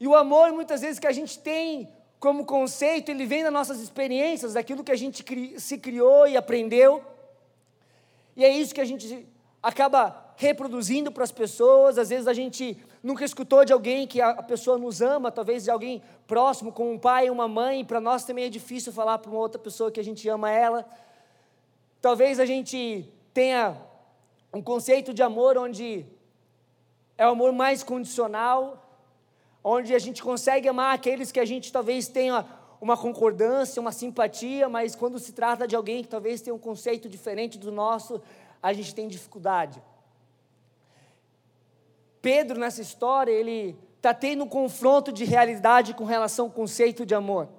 E 0.00 0.08
o 0.08 0.14
amor, 0.14 0.52
muitas 0.52 0.80
vezes, 0.80 0.98
que 0.98 1.06
a 1.06 1.12
gente 1.12 1.38
tem 1.38 1.88
como 2.18 2.44
conceito, 2.44 3.10
ele 3.10 3.26
vem 3.26 3.44
das 3.44 3.52
nossas 3.52 3.80
experiências, 3.80 4.54
daquilo 4.54 4.82
que 4.82 4.90
a 4.90 4.96
gente 4.96 5.22
cri, 5.22 5.60
se 5.60 5.78
criou 5.78 6.26
e 6.26 6.36
aprendeu. 6.36 7.04
E 8.34 8.44
é 8.44 8.48
isso 8.48 8.74
que 8.74 8.80
a 8.80 8.84
gente 8.84 9.28
acaba 9.62 10.32
reproduzindo 10.36 11.12
para 11.12 11.22
as 11.22 11.30
pessoas. 11.30 11.98
Às 11.98 12.08
vezes 12.08 12.26
a 12.26 12.32
gente 12.32 12.82
nunca 13.04 13.22
escutou 13.22 13.66
de 13.66 13.72
alguém 13.72 14.06
que 14.06 14.18
a 14.22 14.42
pessoa 14.42 14.78
nos 14.78 15.02
ama, 15.02 15.30
talvez 15.30 15.64
de 15.64 15.70
alguém 15.70 16.02
próximo, 16.26 16.72
como 16.72 16.90
um 16.90 16.98
pai, 16.98 17.28
uma 17.28 17.46
mãe. 17.46 17.84
Para 17.84 18.00
nós 18.00 18.24
também 18.24 18.46
é 18.46 18.48
difícil 18.48 18.94
falar 18.94 19.18
para 19.18 19.30
uma 19.30 19.38
outra 19.38 19.58
pessoa 19.58 19.92
que 19.92 20.00
a 20.00 20.02
gente 20.02 20.26
ama 20.26 20.50
ela. 20.50 20.86
Talvez 22.00 22.40
a 22.40 22.46
gente 22.46 23.06
tenha 23.34 23.76
um 24.54 24.62
conceito 24.62 25.12
de 25.12 25.22
amor 25.22 25.58
onde 25.58 26.06
é 27.18 27.26
o 27.26 27.30
amor 27.30 27.52
mais 27.52 27.82
condicional, 27.82 28.82
onde 29.62 29.94
a 29.94 29.98
gente 29.98 30.22
consegue 30.22 30.66
amar 30.66 30.94
aqueles 30.94 31.30
que 31.30 31.40
a 31.40 31.44
gente 31.44 31.70
talvez 31.70 32.08
tenha 32.08 32.46
uma 32.80 32.96
concordância, 32.96 33.80
uma 33.82 33.92
simpatia, 33.92 34.66
mas 34.66 34.96
quando 34.96 35.18
se 35.18 35.32
trata 35.32 35.68
de 35.68 35.76
alguém 35.76 36.02
que 36.02 36.08
talvez 36.08 36.40
tenha 36.40 36.54
um 36.54 36.58
conceito 36.58 37.06
diferente 37.06 37.58
do 37.58 37.70
nosso, 37.70 38.20
a 38.62 38.72
gente 38.72 38.94
tem 38.94 39.06
dificuldade. 39.08 39.82
Pedro, 42.24 42.58
nessa 42.58 42.80
história, 42.80 43.30
ele 43.30 43.78
está 43.98 44.14
tendo 44.14 44.44
um 44.44 44.48
confronto 44.48 45.12
de 45.12 45.26
realidade 45.26 45.92
com 45.92 46.04
relação 46.04 46.46
ao 46.46 46.50
conceito 46.50 47.04
de 47.04 47.14
amor. 47.14 47.50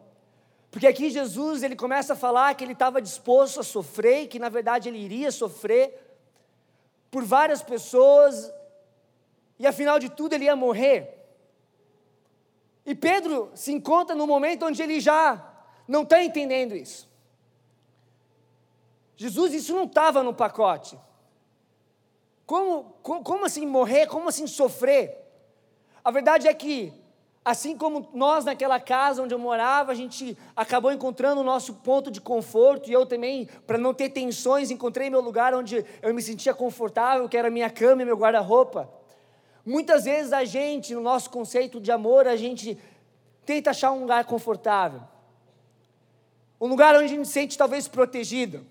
Porque 0.71 0.87
aqui 0.87 1.11
Jesus 1.11 1.61
ele 1.61 1.75
começa 1.75 2.13
a 2.13 2.15
falar 2.15 2.55
que 2.55 2.63
ele 2.63 2.73
estava 2.73 2.99
disposto 2.99 3.59
a 3.59 3.63
sofrer, 3.63 4.27
que 4.27 4.39
na 4.39 4.49
verdade 4.49 4.89
ele 4.89 4.97
iria 4.97 5.31
sofrer, 5.31 6.17
por 7.11 7.23
várias 7.23 7.61
pessoas, 7.61 8.51
e 9.59 9.67
afinal 9.67 9.99
de 9.99 10.09
tudo 10.09 10.33
ele 10.33 10.45
ia 10.45 10.55
morrer. 10.55 11.15
E 12.87 12.95
Pedro 12.95 13.51
se 13.53 13.71
encontra 13.71 14.15
no 14.15 14.25
momento 14.25 14.65
onde 14.65 14.81
ele 14.81 14.99
já 14.99 15.47
não 15.87 16.01
está 16.01 16.23
entendendo 16.23 16.75
isso. 16.75 17.07
Jesus, 19.15 19.53
isso 19.53 19.75
não 19.75 19.83
estava 19.83 20.23
no 20.23 20.33
pacote. 20.33 20.97
Como, 22.45 22.95
como, 23.01 23.45
assim 23.45 23.65
morrer? 23.65 24.05
Como 24.07 24.29
assim 24.29 24.45
sofrer? 24.45 25.17
A 26.03 26.11
verdade 26.11 26.47
é 26.47 26.53
que, 26.53 26.93
assim 27.43 27.75
como 27.75 28.07
nós 28.13 28.45
naquela 28.45 28.79
casa 28.79 29.23
onde 29.23 29.33
eu 29.33 29.39
morava, 29.39 29.91
a 29.91 29.95
gente 29.95 30.37
acabou 30.55 30.91
encontrando 30.91 31.41
o 31.41 31.43
nosso 31.43 31.73
ponto 31.75 32.11
de 32.11 32.21
conforto, 32.21 32.89
e 32.89 32.93
eu 32.93 33.05
também, 33.05 33.49
para 33.65 33.79
não 33.79 33.93
ter 33.93 34.09
tensões, 34.09 34.69
encontrei 34.69 35.09
meu 35.09 35.21
lugar 35.21 35.55
onde 35.55 35.83
eu 36.01 36.13
me 36.13 36.21
sentia 36.21 36.53
confortável, 36.53 37.27
que 37.27 37.35
era 37.35 37.49
minha 37.49 37.69
cama 37.69 38.03
e 38.03 38.05
meu 38.05 38.15
guarda-roupa. 38.15 38.87
Muitas 39.65 40.03
vezes 40.03 40.31
a 40.31 40.45
gente, 40.45 40.93
no 40.93 41.01
nosso 41.01 41.31
conceito 41.31 41.81
de 41.81 41.91
amor, 41.91 42.27
a 42.27 42.35
gente 42.35 42.77
tenta 43.43 43.71
achar 43.71 43.91
um 43.91 44.01
lugar 44.01 44.23
confortável. 44.25 45.01
Um 46.61 46.67
lugar 46.67 46.95
onde 46.95 47.05
a 47.05 47.07
gente 47.07 47.25
se 47.25 47.33
sente 47.33 47.57
talvez 47.57 47.87
protegido. 47.87 48.65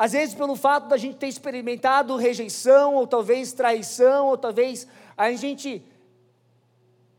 Às 0.00 0.12
vezes, 0.12 0.34
pelo 0.34 0.56
fato 0.56 0.88
da 0.88 0.96
gente 0.96 1.18
ter 1.18 1.26
experimentado 1.26 2.16
rejeição, 2.16 2.94
ou 2.94 3.06
talvez 3.06 3.52
traição, 3.52 4.28
ou 4.28 4.38
talvez 4.38 4.86
a 5.14 5.30
gente 5.32 5.84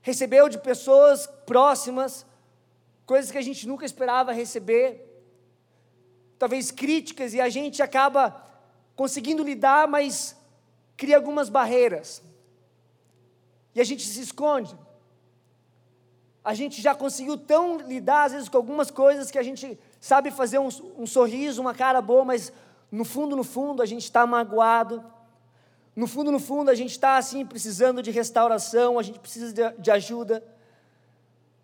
recebeu 0.02 0.50
de 0.50 0.58
pessoas 0.58 1.28
próximas 1.46 2.26
coisas 3.06 3.30
que 3.30 3.38
a 3.38 3.42
gente 3.44 3.68
nunca 3.68 3.86
esperava 3.86 4.32
receber, 4.32 5.08
talvez 6.40 6.72
críticas, 6.72 7.36
e 7.36 7.40
a 7.40 7.50
gente 7.50 7.84
acaba 7.84 8.44
conseguindo 8.96 9.44
lidar, 9.44 9.88
mas 9.88 10.36
cria 10.98 11.18
algumas 11.18 11.50
barreiras. 11.50 12.24
E 13.76 13.80
a 13.80 13.84
gente 13.84 14.04
se 14.08 14.22
esconde. 14.22 14.76
A 16.44 16.56
gente 16.56 16.82
já 16.82 16.96
conseguiu 16.96 17.38
tão 17.38 17.78
lidar, 17.78 18.24
às 18.24 18.32
vezes, 18.32 18.50
com 18.50 18.58
algumas 18.58 18.90
coisas 18.90 19.30
que 19.30 19.38
a 19.38 19.44
gente 19.44 19.80
sabe 20.00 20.32
fazer 20.32 20.58
um, 20.58 20.70
um 20.98 21.06
sorriso, 21.06 21.62
uma 21.62 21.76
cara 21.76 22.02
boa, 22.02 22.26
mas 22.26 22.52
no 22.92 23.06
fundo, 23.06 23.36
no 23.38 23.44
fundo, 23.44 23.82
a 23.82 23.86
gente 23.86 24.04
está 24.04 24.28
magoado. 24.28 25.02
No 25.96 26.08
fundo, 26.08 26.30
no 26.30 26.40
fundo, 26.40 26.70
a 26.70 26.76
gente 26.76 26.92
está 26.92 27.16
assim, 27.16 27.46
precisando 27.46 28.04
de 28.04 28.12
restauração, 28.12 29.00
a 29.00 29.04
gente 29.04 29.20
precisa 29.20 29.74
de, 29.78 29.92
ajuda. 29.92 30.44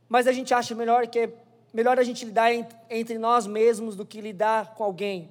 Mas 0.08 0.26
a 0.26 0.32
gente 0.32 0.54
acha 0.54 0.74
melhor 0.74 1.08
que 1.08 1.20
é 1.20 1.34
melhor 1.74 2.00
a 2.00 2.04
gente 2.04 2.24
lidar 2.24 2.50
entre 2.90 3.18
nós 3.18 3.46
mesmos 3.46 3.96
do 3.96 4.06
que 4.06 4.22
lidar 4.22 4.74
com 4.74 4.86
alguém. 4.86 5.30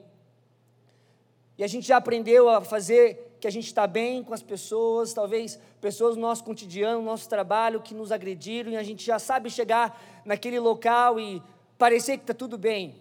E 1.57 1.65
a 1.65 1.67
gente 1.67 1.89
já 1.89 1.97
aprendeu 1.97 2.49
a 2.51 2.61
fazer 2.61 3.37
que 3.41 3.47
a 3.47 3.51
gente 3.51 3.67
está 3.67 3.87
bem 3.87 4.23
com 4.23 4.35
as 4.35 4.43
pessoas, 4.43 5.15
talvez 5.15 5.59
pessoas 5.81 6.15
no 6.15 6.23
nosso 6.23 6.45
cotidiano, 6.45 7.01
no 7.01 7.07
nosso 7.07 7.29
trabalho 7.29 7.81
que 7.81 7.95
nos 7.95 8.13
agrediram, 8.13 8.71
e 8.71 8.77
a 8.77 8.83
gente 8.83 9.05
já 9.05 9.19
sabe 9.19 9.49
chegar 9.49 9.99
naquele 10.25 10.61
local 10.61 11.19
e 11.19 11.43
parecer 11.79 12.19
que 12.19 12.25
está 12.25 12.35
tudo 12.35 12.59
bem. 12.59 13.01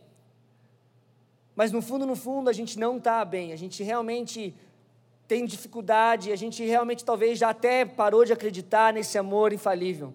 Mas 1.56 1.72
no 1.72 1.82
fundo, 1.82 2.06
no 2.06 2.16
fundo, 2.16 2.50
a 2.50 2.54
gente 2.54 2.78
não 2.78 2.98
está 2.98 3.24
bem, 3.24 3.54
a 3.54 3.56
gente 3.56 3.82
realmente 3.82 4.54
tem 5.28 5.46
dificuldade, 5.46 6.32
a 6.32 6.36
gente 6.36 6.64
realmente 6.64 7.04
talvez 7.04 7.40
já 7.40 7.50
até 7.50 7.86
parou 7.86 8.26
de 8.26 8.34
acreditar 8.34 8.94
nesse 8.94 9.18
amor 9.18 9.54
infalível. 9.54 10.14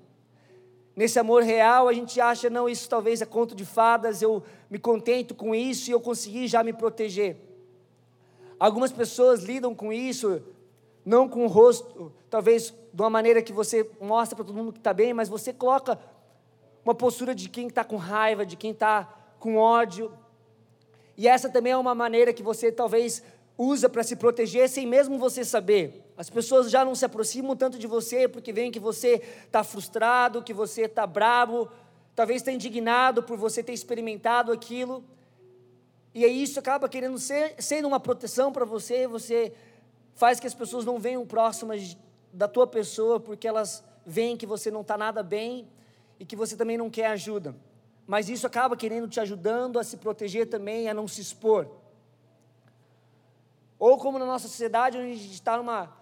Nesse 0.94 1.18
amor 1.18 1.42
real, 1.42 1.88
a 1.88 1.92
gente 1.92 2.20
acha, 2.20 2.50
não, 2.50 2.68
isso 2.68 2.88
talvez 2.88 3.22
é 3.22 3.26
conto 3.26 3.54
de 3.54 3.64
fadas, 3.64 4.20
eu 4.20 4.42
me 4.68 4.78
contento 4.78 5.34
com 5.34 5.54
isso 5.54 5.88
e 5.88 5.92
eu 5.92 6.00
consegui 6.00 6.46
já 6.46 6.62
me 6.62 6.72
proteger. 6.72 7.36
Algumas 8.58 8.92
pessoas 8.92 9.42
lidam 9.42 9.74
com 9.74 9.90
isso, 9.90 10.42
não 11.04 11.26
com 11.26 11.44
o 11.44 11.48
rosto, 11.48 12.12
talvez 12.28 12.74
de 12.92 13.02
uma 13.02 13.08
maneira 13.08 13.40
que 13.40 13.52
você 13.52 13.88
mostra 14.00 14.36
para 14.36 14.44
todo 14.44 14.54
mundo 14.54 14.72
que 14.72 14.78
está 14.78 14.92
bem, 14.92 15.14
mas 15.14 15.28
você 15.28 15.52
coloca 15.52 15.98
uma 16.84 16.94
postura 16.94 17.34
de 17.34 17.48
quem 17.48 17.68
está 17.68 17.82
com 17.82 17.96
raiva, 17.96 18.44
de 18.44 18.56
quem 18.56 18.72
está 18.72 19.04
com 19.38 19.56
ódio. 19.56 20.12
E 21.20 21.28
essa 21.28 21.50
também 21.50 21.74
é 21.74 21.76
uma 21.76 21.94
maneira 21.94 22.32
que 22.32 22.42
você 22.42 22.72
talvez 22.72 23.22
usa 23.58 23.90
para 23.90 24.02
se 24.02 24.16
proteger 24.16 24.70
sem 24.70 24.86
mesmo 24.86 25.18
você 25.18 25.44
saber. 25.44 26.10
As 26.16 26.30
pessoas 26.30 26.70
já 26.70 26.82
não 26.82 26.94
se 26.94 27.04
aproximam 27.04 27.54
tanto 27.54 27.78
de 27.78 27.86
você 27.86 28.26
porque 28.26 28.54
veem 28.54 28.72
que 28.72 28.80
você 28.80 29.20
está 29.44 29.62
frustrado, 29.62 30.42
que 30.42 30.54
você 30.54 30.84
está 30.84 31.06
bravo, 31.06 31.68
talvez 32.16 32.40
está 32.40 32.50
indignado 32.50 33.22
por 33.22 33.36
você 33.36 33.62
ter 33.62 33.74
experimentado 33.74 34.50
aquilo. 34.50 35.04
E 36.14 36.24
aí 36.24 36.42
isso 36.42 36.58
acaba 36.58 36.88
querendo 36.88 37.18
ser 37.18 37.54
sendo 37.58 37.86
uma 37.86 38.00
proteção 38.00 38.50
para 38.50 38.64
você, 38.64 39.06
você 39.06 39.52
faz 40.14 40.40
que 40.40 40.46
as 40.46 40.54
pessoas 40.54 40.86
não 40.86 40.98
venham 40.98 41.26
próximas 41.26 41.98
da 42.32 42.48
tua 42.48 42.66
pessoa 42.66 43.20
porque 43.20 43.46
elas 43.46 43.84
veem 44.06 44.38
que 44.38 44.46
você 44.46 44.70
não 44.70 44.80
está 44.80 44.96
nada 44.96 45.22
bem 45.22 45.68
e 46.18 46.24
que 46.24 46.34
você 46.34 46.56
também 46.56 46.78
não 46.78 46.88
quer 46.88 47.08
ajuda. 47.08 47.54
Mas 48.06 48.28
isso 48.28 48.46
acaba 48.46 48.76
querendo 48.76 49.08
te 49.08 49.20
ajudando 49.20 49.78
a 49.78 49.84
se 49.84 49.96
proteger 49.96 50.48
também, 50.48 50.88
a 50.88 50.94
não 50.94 51.06
se 51.06 51.20
expor. 51.20 51.68
Ou 53.78 53.96
como 53.96 54.18
na 54.18 54.26
nossa 54.26 54.48
sociedade, 54.48 54.98
onde 54.98 55.12
a 55.12 55.16
gente 55.16 55.32
está 55.32 55.56
numa 55.56 56.00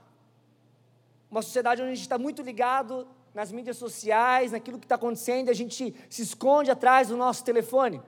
uma 1.31 1.43
sociedade 1.43 1.83
onde 1.83 1.93
a 1.93 1.95
gente 1.95 2.05
está 2.05 2.19
muito 2.19 2.43
ligado 2.43 3.07
nas 3.35 3.53
mídias 3.53 3.77
sociais, 3.77 4.53
naquilo 4.53 4.79
que 4.79 4.87
está 4.87 4.95
acontecendo, 4.95 5.51
a 5.51 5.53
gente 5.53 5.95
se 6.09 6.23
esconde 6.23 6.71
atrás 6.71 7.09
do 7.09 7.17
nosso 7.17 7.45
telefone. 7.45 8.01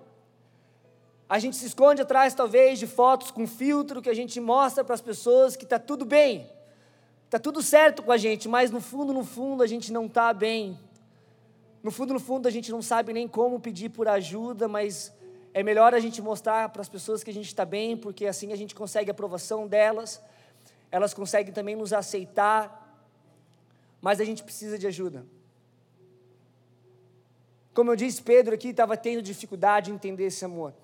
A 1.28 1.38
gente 1.38 1.56
se 1.56 1.66
esconde 1.66 2.02
atrás, 2.02 2.34
talvez, 2.34 2.78
de 2.78 2.86
fotos 2.86 3.30
com 3.30 3.46
filtro 3.46 4.02
que 4.02 4.10
a 4.10 4.14
gente 4.14 4.40
mostra 4.40 4.82
para 4.82 4.94
as 4.94 5.00
pessoas 5.00 5.54
que 5.54 5.64
está 5.64 5.78
tudo 5.78 6.04
bem, 6.04 6.50
está 7.26 7.38
tudo 7.38 7.62
certo 7.62 8.02
com 8.02 8.10
a 8.10 8.16
gente, 8.16 8.48
mas 8.48 8.70
no 8.70 8.80
fundo, 8.80 9.12
no 9.12 9.22
fundo, 9.22 9.62
a 9.62 9.66
gente 9.66 9.92
não 9.92 10.06
está 10.06 10.32
bem. 10.32 10.76
No 11.82 11.90
fundo, 11.90 12.12
no 12.12 12.20
fundo, 12.20 12.46
a 12.46 12.50
gente 12.50 12.70
não 12.70 12.82
sabe 12.82 13.12
nem 13.12 13.26
como 13.26 13.58
pedir 13.58 13.88
por 13.88 14.06
ajuda, 14.06 14.68
mas 14.68 15.12
é 15.54 15.62
melhor 15.62 15.94
a 15.94 16.00
gente 16.00 16.20
mostrar 16.20 16.68
para 16.68 16.82
as 16.82 16.88
pessoas 16.88 17.24
que 17.24 17.30
a 17.30 17.34
gente 17.34 17.46
está 17.46 17.64
bem, 17.64 17.96
porque 17.96 18.26
assim 18.26 18.52
a 18.52 18.56
gente 18.56 18.74
consegue 18.74 19.10
a 19.10 19.12
aprovação 19.12 19.66
delas, 19.66 20.22
elas 20.90 21.14
conseguem 21.14 21.52
também 21.52 21.74
nos 21.74 21.92
aceitar, 21.92 23.08
mas 24.00 24.20
a 24.20 24.24
gente 24.24 24.44
precisa 24.44 24.78
de 24.78 24.86
ajuda. 24.86 25.24
Como 27.72 27.90
eu 27.90 27.96
disse, 27.96 28.20
Pedro 28.20 28.54
aqui 28.54 28.68
estava 28.68 28.96
tendo 28.96 29.22
dificuldade 29.22 29.90
em 29.90 29.94
entender 29.94 30.24
esse 30.24 30.44
amor. 30.44 30.74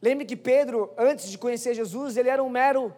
Lembre 0.00 0.24
que 0.24 0.36
Pedro, 0.36 0.90
antes 0.96 1.30
de 1.30 1.38
conhecer 1.38 1.74
Jesus, 1.74 2.16
ele 2.16 2.28
era 2.28 2.42
um 2.42 2.48
mero 2.48 2.94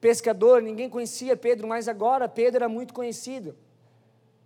pescador, 0.00 0.60
ninguém 0.60 0.90
conhecia 0.90 1.36
Pedro, 1.36 1.68
mas 1.68 1.88
agora 1.88 2.28
Pedro 2.28 2.56
era 2.56 2.68
muito 2.68 2.92
conhecido. 2.92 3.56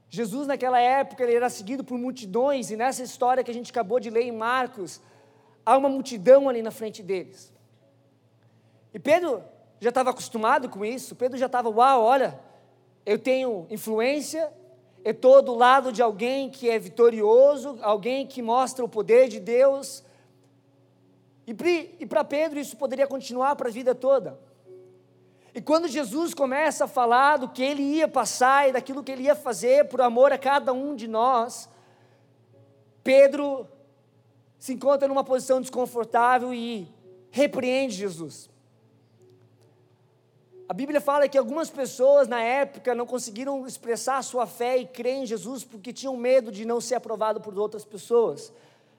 Jesus, 0.08 0.46
naquela 0.46 0.80
época, 0.80 1.22
ele 1.22 1.34
era 1.34 1.50
seguido 1.50 1.82
por 1.82 1.98
multidões, 1.98 2.70
e 2.70 2.76
nessa 2.76 3.02
história 3.02 3.42
que 3.42 3.50
a 3.50 3.54
gente 3.54 3.70
acabou 3.70 3.98
de 3.98 4.08
ler 4.08 4.22
em 4.22 4.32
Marcos, 4.32 5.00
há 5.64 5.76
uma 5.76 5.88
multidão 5.88 6.48
ali 6.48 6.62
na 6.62 6.70
frente 6.70 7.02
deles. 7.02 7.52
E 8.94 8.98
Pedro 8.98 9.42
já 9.80 9.88
estava 9.88 10.10
acostumado 10.10 10.68
com 10.68 10.84
isso, 10.84 11.16
Pedro 11.16 11.36
já 11.36 11.46
estava, 11.46 11.68
uau, 11.68 12.02
olha, 12.02 12.38
eu 13.04 13.18
tenho 13.18 13.66
influência, 13.68 14.50
eu 15.04 15.12
estou 15.12 15.42
do 15.42 15.54
lado 15.54 15.92
de 15.92 16.00
alguém 16.02 16.50
que 16.50 16.70
é 16.70 16.78
vitorioso, 16.78 17.78
alguém 17.82 18.26
que 18.26 18.40
mostra 18.40 18.84
o 18.84 18.88
poder 18.88 19.28
de 19.28 19.38
Deus, 19.38 20.02
e 21.46 22.06
para 22.06 22.24
Pedro 22.24 22.58
isso 22.58 22.76
poderia 22.76 23.06
continuar 23.06 23.54
para 23.54 23.68
a 23.68 23.72
vida 23.72 23.94
toda. 23.94 24.38
E 25.56 25.60
quando 25.62 25.88
Jesus 25.88 26.34
começa 26.34 26.84
a 26.84 26.86
falar 26.86 27.38
do 27.38 27.48
que 27.48 27.62
ele 27.62 27.82
ia 27.82 28.06
passar 28.06 28.68
e 28.68 28.72
daquilo 28.72 29.02
que 29.02 29.10
ele 29.10 29.22
ia 29.22 29.34
fazer 29.34 29.88
por 29.88 30.02
amor 30.02 30.30
a 30.30 30.36
cada 30.36 30.70
um 30.74 30.94
de 30.94 31.08
nós, 31.08 31.66
Pedro 33.02 33.66
se 34.58 34.74
encontra 34.74 35.08
numa 35.08 35.24
posição 35.24 35.58
desconfortável 35.58 36.52
e 36.52 36.86
repreende 37.30 37.94
Jesus. 37.94 38.50
A 40.68 40.74
Bíblia 40.74 41.00
fala 41.00 41.26
que 41.26 41.38
algumas 41.38 41.70
pessoas 41.70 42.28
na 42.28 42.42
época 42.42 42.94
não 42.94 43.06
conseguiram 43.06 43.66
expressar 43.66 44.20
sua 44.22 44.46
fé 44.46 44.76
e 44.76 44.84
crer 44.84 45.22
em 45.22 45.24
Jesus 45.24 45.64
porque 45.64 45.90
tinham 45.90 46.18
medo 46.18 46.52
de 46.52 46.66
não 46.66 46.82
ser 46.82 46.96
aprovado 46.96 47.40
por 47.40 47.58
outras 47.58 47.82
pessoas. 47.82 48.52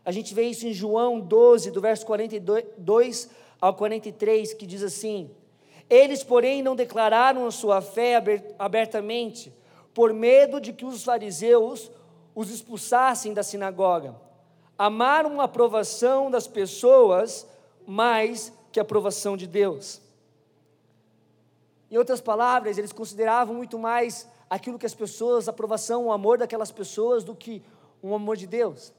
A 0.04 0.12
gente 0.12 0.34
vê 0.34 0.50
isso 0.50 0.66
em 0.66 0.74
João 0.74 1.20
12, 1.20 1.70
do 1.70 1.82
verso 1.82 2.04
42 2.04 3.30
ao 3.62 3.76
43, 3.76 4.56
que 4.56 4.66
diz 4.66 4.82
assim: 4.82 5.30
Eles, 5.90 6.24
porém, 6.24 6.62
não 6.62 6.76
declararam 6.76 7.46
a 7.46 7.52
sua 7.52 7.82
fé 7.82 8.22
abertamente, 8.60 9.54
por 9.94 10.14
medo 10.14 10.60
de 10.60 10.74
que 10.74 10.86
os 10.86 11.04
fariseus 11.04 11.90
os 12.36 12.52
expulsassem 12.52 13.34
da 13.34 13.42
sinagoga. 13.42 14.16
Amaram 14.78 15.42
a 15.42 15.46
aprovação 15.46 16.30
das 16.30 16.48
pessoas 16.48 17.48
mais 17.88 18.54
que 18.72 18.80
a 18.80 18.84
aprovação 18.84 19.36
de 19.36 19.48
Deus. 19.48 20.00
Em 21.90 21.98
outras 21.98 22.22
palavras, 22.22 22.78
eles 22.78 22.92
consideravam 22.92 23.56
muito 23.56 23.80
mais 23.80 24.28
aquilo 24.50 24.78
que 24.78 24.86
as 24.86 24.94
pessoas, 24.94 25.48
a 25.48 25.52
aprovação, 25.52 26.06
o 26.06 26.12
amor 26.12 26.38
daquelas 26.38 26.72
pessoas, 26.72 27.24
do 27.24 27.34
que 27.34 27.64
o 28.04 28.14
amor 28.14 28.38
de 28.38 28.46
Deus. 28.46 28.94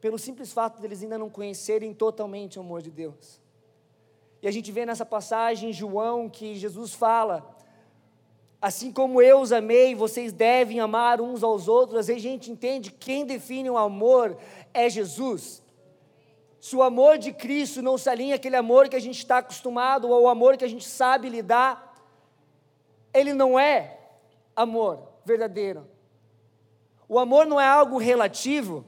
pelo 0.00 0.18
simples 0.18 0.52
fato 0.52 0.80
deles 0.80 1.02
ainda 1.02 1.18
não 1.18 1.28
conhecerem 1.28 1.92
totalmente 1.92 2.58
o 2.58 2.62
amor 2.62 2.80
de 2.82 2.90
Deus. 2.90 3.41
E 4.42 4.48
a 4.48 4.50
gente 4.50 4.72
vê 4.72 4.84
nessa 4.84 5.06
passagem 5.06 5.70
em 5.70 5.72
João 5.72 6.28
que 6.28 6.56
Jesus 6.56 6.92
fala: 6.92 7.56
assim 8.60 8.92
como 8.92 9.22
eu 9.22 9.40
os 9.40 9.52
amei, 9.52 9.94
vocês 9.94 10.32
devem 10.32 10.80
amar 10.80 11.20
uns 11.20 11.44
aos 11.44 11.68
outros. 11.68 12.08
E 12.08 12.12
a 12.12 12.18
gente 12.18 12.50
entende 12.50 12.90
que 12.90 12.98
quem 12.98 13.24
define 13.24 13.70
o 13.70 13.78
amor 13.78 14.36
é 14.74 14.90
Jesus. 14.90 15.62
Se 16.60 16.76
o 16.76 16.82
amor 16.82 17.18
de 17.18 17.32
Cristo 17.32 17.82
não 17.82 17.96
se 17.96 18.08
alinha 18.08 18.36
aquele 18.36 18.56
amor 18.56 18.88
que 18.88 18.96
a 18.96 19.00
gente 19.00 19.18
está 19.18 19.38
acostumado, 19.38 20.08
ou 20.08 20.22
o 20.22 20.28
amor 20.28 20.56
que 20.56 20.64
a 20.64 20.68
gente 20.68 20.88
sabe 20.88 21.28
lidar, 21.28 21.92
ele 23.12 23.32
não 23.32 23.58
é 23.58 23.98
amor 24.54 25.08
verdadeiro. 25.24 25.86
O 27.08 27.18
amor 27.18 27.46
não 27.46 27.60
é 27.60 27.66
algo 27.66 27.98
relativo, 27.98 28.84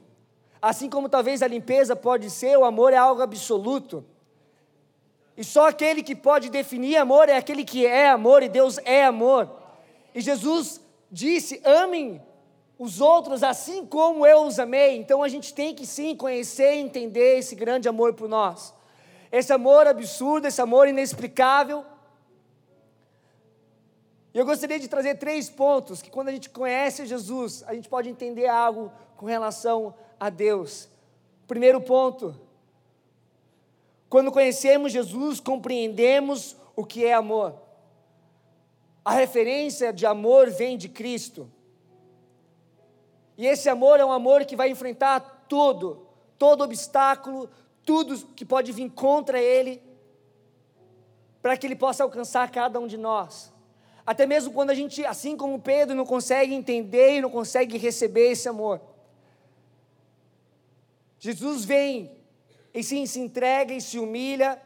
assim 0.61 0.89
como 0.89 1.09
talvez 1.09 1.43
a 1.43 1.47
limpeza 1.47 1.95
pode 1.95 2.29
ser, 2.29 2.57
o 2.57 2.65
amor 2.65 2.93
é 2.93 2.97
algo 2.97 3.21
absoluto. 3.21 4.05
E 5.37 5.43
só 5.43 5.67
aquele 5.67 6.01
que 6.01 6.15
pode 6.15 6.49
definir 6.49 6.95
amor 6.97 7.27
é 7.27 7.35
aquele 7.35 7.65
que 7.65 7.85
é 7.85 8.09
amor 8.09 8.41
e 8.41 8.49
Deus 8.49 8.77
é 8.85 9.03
amor. 9.03 9.49
E 10.13 10.21
Jesus 10.21 10.79
disse: 11.11 11.61
amem 11.63 12.21
os 12.77 13.01
outros 13.01 13.43
assim 13.43 13.85
como 13.85 14.25
eu 14.25 14.43
os 14.43 14.59
amei. 14.59 14.97
Então 14.97 15.21
a 15.21 15.27
gente 15.27 15.53
tem 15.53 15.73
que 15.73 15.85
sim 15.85 16.15
conhecer 16.15 16.75
e 16.75 16.79
entender 16.79 17.37
esse 17.37 17.55
grande 17.55 17.87
amor 17.89 18.13
por 18.13 18.29
nós. 18.29 18.73
Esse 19.31 19.51
amor 19.51 19.87
absurdo, 19.87 20.47
esse 20.47 20.61
amor 20.61 20.87
inexplicável. 20.87 21.85
E 24.33 24.37
eu 24.37 24.45
gostaria 24.45 24.79
de 24.79 24.87
trazer 24.87 25.15
três 25.15 25.49
pontos 25.49 26.01
que 26.01 26.09
quando 26.09 26.29
a 26.29 26.31
gente 26.31 26.49
conhece 26.49 27.05
Jesus, 27.05 27.63
a 27.67 27.73
gente 27.73 27.87
pode 27.87 28.09
entender 28.09 28.47
algo 28.47 28.91
com 29.15 29.25
relação 29.25 29.93
a 30.19 30.29
Deus. 30.29 30.89
Primeiro 31.47 31.79
ponto, 31.79 32.35
quando 34.15 34.31
conhecemos 34.31 34.93
Jesus, 34.93 35.41
compreendemos 35.41 36.55
o 36.73 36.85
que 36.85 37.03
é 37.03 37.13
amor. 37.13 37.53
A 39.03 39.11
referência 39.11 39.91
de 39.91 40.05
amor 40.05 40.49
vem 40.49 40.77
de 40.77 40.87
Cristo. 40.87 41.51
E 43.37 43.45
esse 43.45 43.67
amor 43.67 43.99
é 43.99 44.05
um 44.05 44.13
amor 44.13 44.45
que 44.45 44.55
vai 44.55 44.69
enfrentar 44.69 45.19
tudo, 45.49 46.07
todo 46.39 46.63
obstáculo, 46.63 47.49
tudo 47.85 48.25
que 48.27 48.45
pode 48.45 48.71
vir 48.71 48.89
contra 48.89 49.37
ele, 49.37 49.83
para 51.41 51.57
que 51.57 51.67
ele 51.67 51.75
possa 51.75 52.01
alcançar 52.01 52.49
cada 52.49 52.79
um 52.79 52.87
de 52.87 52.95
nós. 52.95 53.51
Até 54.05 54.25
mesmo 54.25 54.53
quando 54.53 54.69
a 54.69 54.75
gente, 54.75 55.05
assim 55.05 55.35
como 55.35 55.59
Pedro, 55.59 55.93
não 55.93 56.05
consegue 56.05 56.53
entender 56.53 57.17
e 57.17 57.21
não 57.21 57.29
consegue 57.29 57.77
receber 57.77 58.31
esse 58.31 58.47
amor. 58.47 58.79
Jesus 61.19 61.65
vem 61.65 62.15
e 62.75 62.83
sim 62.83 63.05
se 63.05 63.21
entrega 63.21 63.73
e 63.73 63.79
se 63.79 63.97
humilha 63.97 64.61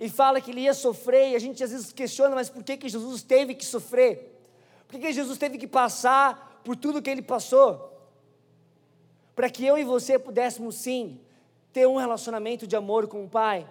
e 0.00 0.08
fala 0.08 0.40
que 0.40 0.50
ele 0.50 0.62
ia 0.62 0.72
sofrer, 0.72 1.30
e 1.30 1.36
a 1.36 1.38
gente 1.38 1.62
às 1.62 1.70
vezes 1.70 1.92
questiona, 1.92 2.34
mas 2.34 2.48
por 2.48 2.64
que, 2.64 2.78
que 2.78 2.88
Jesus 2.88 3.22
teve 3.22 3.54
que 3.54 3.64
sofrer? 3.64 4.36
Por 4.88 4.98
que, 4.98 5.06
que 5.06 5.12
Jesus 5.12 5.38
teve 5.38 5.58
que 5.58 5.66
passar 5.66 6.60
por 6.64 6.74
tudo 6.74 7.02
que 7.02 7.10
ele 7.10 7.22
passou? 7.22 7.92
Para 9.36 9.50
que 9.50 9.64
eu 9.64 9.76
e 9.76 9.84
você 9.84 10.18
pudéssemos 10.18 10.76
sim 10.76 11.20
ter 11.72 11.86
um 11.86 11.96
relacionamento 11.96 12.66
de 12.66 12.74
amor 12.74 13.06
com 13.06 13.24
o 13.24 13.28
Pai. 13.28 13.68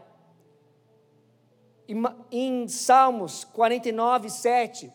Em 2.32 2.68
Salmos 2.68 3.44
49, 3.44 4.30
7, 4.30 4.94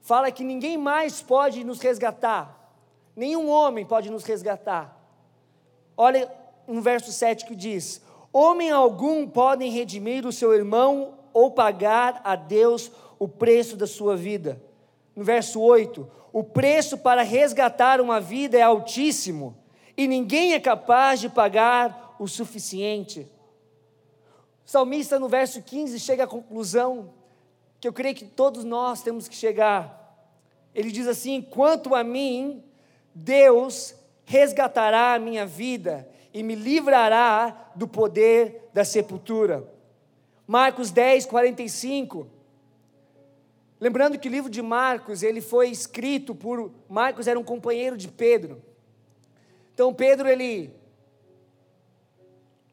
fala 0.00 0.30
que 0.30 0.42
ninguém 0.42 0.78
mais 0.78 1.20
pode 1.20 1.62
nos 1.64 1.80
resgatar, 1.80 2.72
nenhum 3.14 3.50
homem 3.50 3.84
pode 3.84 4.10
nos 4.10 4.24
resgatar. 4.24 4.96
Olha 5.96 6.39
um 6.70 6.80
verso 6.80 7.12
7 7.12 7.44
que 7.44 7.56
diz: 7.56 8.00
Homem 8.32 8.70
algum 8.70 9.26
podem 9.26 9.70
redimir 9.70 10.24
o 10.24 10.32
seu 10.32 10.54
irmão 10.54 11.18
ou 11.32 11.50
pagar 11.50 12.20
a 12.22 12.36
Deus 12.36 12.90
o 13.18 13.26
preço 13.26 13.76
da 13.76 13.86
sua 13.86 14.16
vida. 14.16 14.62
No 15.16 15.24
verso 15.24 15.60
8: 15.60 16.08
O 16.32 16.44
preço 16.44 16.96
para 16.98 17.22
resgatar 17.22 18.00
uma 18.00 18.20
vida 18.20 18.56
é 18.56 18.62
altíssimo 18.62 19.56
e 19.96 20.06
ninguém 20.06 20.54
é 20.54 20.60
capaz 20.60 21.20
de 21.20 21.28
pagar 21.28 22.14
o 22.18 22.28
suficiente. 22.28 23.28
O 24.64 24.70
salmista, 24.70 25.18
no 25.18 25.28
verso 25.28 25.60
15, 25.60 25.98
chega 25.98 26.24
à 26.24 26.28
conclusão 26.28 27.12
que 27.80 27.88
eu 27.88 27.92
creio 27.92 28.14
que 28.14 28.24
todos 28.24 28.62
nós 28.62 29.02
temos 29.02 29.26
que 29.26 29.34
chegar. 29.34 29.98
Ele 30.72 30.92
diz 30.92 31.08
assim: 31.08 31.42
Quanto 31.42 31.96
a 31.96 32.04
mim, 32.04 32.62
Deus 33.12 33.96
resgatará 34.24 35.14
a 35.14 35.18
minha 35.18 35.44
vida 35.44 36.08
e 36.32 36.42
me 36.42 36.54
livrará 36.54 37.72
do 37.74 37.88
poder 37.88 38.68
da 38.72 38.84
sepultura. 38.84 39.68
Marcos 40.46 40.90
10, 40.90 41.26
45. 41.26 42.26
Lembrando 43.80 44.18
que 44.18 44.28
o 44.28 44.30
livro 44.30 44.50
de 44.50 44.60
Marcos, 44.60 45.22
ele 45.22 45.40
foi 45.40 45.70
escrito 45.70 46.34
por 46.34 46.70
Marcos 46.88 47.26
era 47.26 47.38
um 47.38 47.44
companheiro 47.44 47.96
de 47.96 48.08
Pedro. 48.08 48.62
Então 49.72 49.94
Pedro 49.94 50.28
ele 50.28 50.74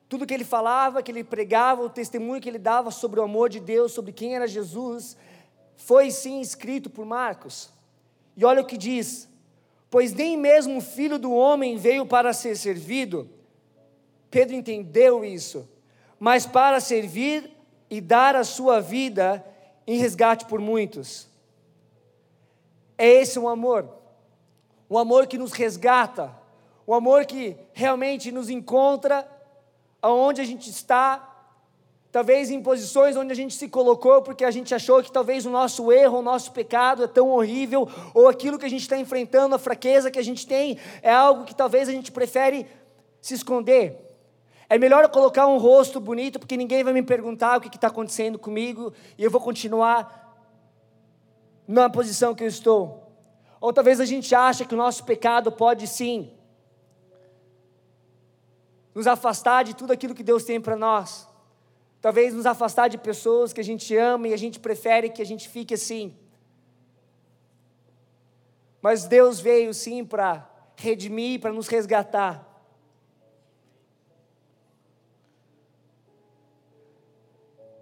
tudo 0.10 0.26
que 0.26 0.34
ele 0.34 0.46
falava, 0.46 1.04
que 1.04 1.12
ele 1.12 1.24
pregava, 1.24 1.84
o 1.84 1.89
testemunho 1.89 2.41
que 2.41 2.48
ele 2.48 2.58
dava 2.58 2.91
sobre 2.91 3.20
o 3.20 3.24
amor 3.24 3.50
de 3.50 3.60
Deus, 3.60 3.91
sobre 3.91 4.13
quem 4.13 4.36
era 4.36 4.48
Jesus, 4.48 5.17
foi 5.76 6.12
sim 6.12 6.39
escrito 6.39 6.89
por 6.89 7.06
Marcos. 7.06 7.70
E 8.36 8.46
olha 8.46 8.62
o 8.62 8.65
que 8.65 8.78
diz: 8.78 9.30
Pois 9.89 10.13
nem 10.13 10.38
mesmo 10.38 10.78
o 10.78 10.82
filho 10.82 11.20
do 11.20 11.32
homem 11.32 11.78
veio 11.78 12.06
para 12.06 12.34
ser 12.34 12.56
servido, 12.56 13.30
Pedro 14.30 14.56
entendeu 14.56 15.24
isso, 15.24 15.68
mas 16.20 16.46
para 16.46 16.80
servir 16.80 17.50
e 17.90 18.02
dar 18.02 18.36
a 18.36 18.44
sua 18.44 18.80
vida 18.82 19.46
em 19.86 19.98
resgate 19.98 20.46
por 20.46 20.60
muitos. 20.60 21.28
É 22.98 23.08
esse 23.08 23.40
um 23.40 23.48
amor, 23.48 23.88
um 24.90 24.98
amor 24.98 25.28
que 25.28 25.38
nos 25.38 25.54
resgata, 25.54 26.36
um 26.88 26.94
amor 26.94 27.26
que 27.26 27.56
realmente 27.74 28.32
nos 28.32 28.50
encontra 28.50 29.28
aonde 30.02 30.42
a 30.42 30.46
gente 30.46 30.70
está, 30.70 31.36
talvez 32.12 32.50
em 32.50 32.62
posições 32.62 33.16
onde 33.16 33.32
a 33.32 33.36
gente 33.36 33.54
se 33.54 33.70
colocou 33.70 34.22
porque 34.22 34.44
a 34.44 34.52
gente 34.52 34.74
achou 34.74 35.04
que 35.04 35.12
talvez 35.12 35.46
o 35.46 35.50
nosso 35.50 35.92
erro, 35.92 36.20
o 36.20 36.22
nosso 36.22 36.52
pecado 36.52 37.04
é 37.04 37.08
tão 37.08 37.30
horrível, 37.30 37.88
ou 38.13 38.28
aquilo 38.28 38.58
que 38.58 38.66
a 38.66 38.70
gente 38.70 38.82
está 38.82 38.98
enfrentando, 38.98 39.56
a 39.56 39.60
fraqueza 39.60 40.10
que 40.10 40.20
a 40.20 40.24
gente 40.24 40.48
tem, 40.48 40.78
é 41.02 41.12
algo 41.12 41.46
que 41.46 41.56
talvez 41.56 41.88
a 41.88 41.92
gente 41.92 42.12
prefere 42.12 42.66
se 43.22 43.34
esconder. 43.34 44.07
É 44.69 44.77
melhor 44.77 45.03
eu 45.03 45.10
colocar 45.10 45.47
um 45.47 45.58
rosto 45.58 45.99
bonito, 45.99 46.39
porque 46.39 46.58
ninguém 46.58 46.84
vai 46.84 46.93
me 46.93 47.03
perguntar 47.03 47.58
o 47.58 47.62
que 47.62 47.73
está 47.73 47.88
acontecendo 47.88 48.38
comigo, 48.38 48.93
e 49.17 49.23
eu 49.23 49.32
vou 49.32 49.39
continuar 49.39 50.25
na 51.67 51.89
posição 51.89 52.36
que 52.36 52.43
eu 52.43 52.47
estou. 52.47 53.03
Ou 53.60 53.73
talvez 53.73 53.99
a 53.99 54.06
gente 54.06 54.34
ache 54.36 54.65
que 54.65 54.73
o 54.73 54.77
nosso 54.77 55.03
pecado 55.03 55.51
pode 55.51 55.88
sim 55.88 56.34
nos 58.93 59.08
afastar 59.08 59.63
de 59.63 59.75
tudo 59.75 59.93
aquilo 59.93 60.15
que 60.15 60.23
Deus 60.23 60.43
tem 60.43 60.60
para 60.60 60.75
nós. 60.75 61.27
Talvez 62.01 62.34
nos 62.34 62.45
afastar 62.45 62.88
de 62.88 62.97
pessoas 62.97 63.53
que 63.53 63.62
a 63.62 63.63
gente 63.63 63.95
ama 63.95 64.27
e 64.27 64.34
a 64.34 64.38
gente 64.38 64.60
prefere 64.60 65.10
que 65.10 65.21
a 65.21 65.25
gente 65.25 65.47
fique 65.49 65.73
assim. 65.73 66.15
Mas 68.82 69.06
Deus 69.06 69.39
veio 69.39 69.73
sim 69.73 70.06
para 70.06 70.49
redimir, 70.75 71.39
para 71.39 71.51
nos 71.51 71.67
resgatar. 71.67 72.47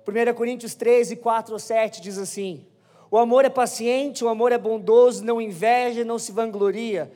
1 0.07 0.33
Coríntios 0.35 0.75
13, 0.75 1.15
4 1.15 1.53
ou 1.53 1.59
7 1.59 1.99
diz 1.99 2.19
assim: 2.19 2.63
O 3.09 3.17
amor 3.17 3.43
é 3.43 3.49
paciente, 3.49 4.23
o 4.23 4.29
amor 4.29 4.51
é 4.51 4.57
bondoso, 4.57 5.25
não 5.25 5.41
inveja, 5.41 6.05
não 6.05 6.19
se 6.19 6.31
vangloria, 6.31 7.11